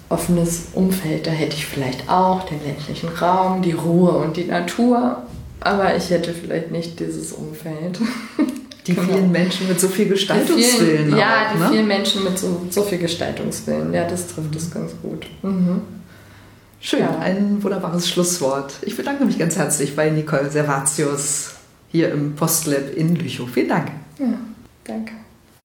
[0.08, 5.22] offenes Umfeld, da hätte ich vielleicht auch den ländlichen Raum, die Ruhe und die Natur.
[5.64, 7.98] Aber ich hätte vielleicht nicht dieses Umfeld.
[8.86, 9.08] Die genau.
[9.08, 11.06] vielen Menschen mit so viel Gestaltungswillen.
[11.06, 11.68] Vielen, ja, die ne?
[11.70, 13.94] vielen Menschen mit so, so viel Gestaltungswillen.
[13.94, 15.26] Ja, das trifft es ganz gut.
[15.42, 15.80] Mhm.
[16.80, 17.18] Schön, ja.
[17.18, 18.74] ein wunderbares Schlusswort.
[18.82, 21.54] Ich bedanke mich ganz herzlich bei Nicole Servatius
[21.88, 23.48] hier im Postlab in Lüchow.
[23.48, 23.90] Vielen Dank.
[24.18, 24.34] Ja,
[24.84, 25.12] danke.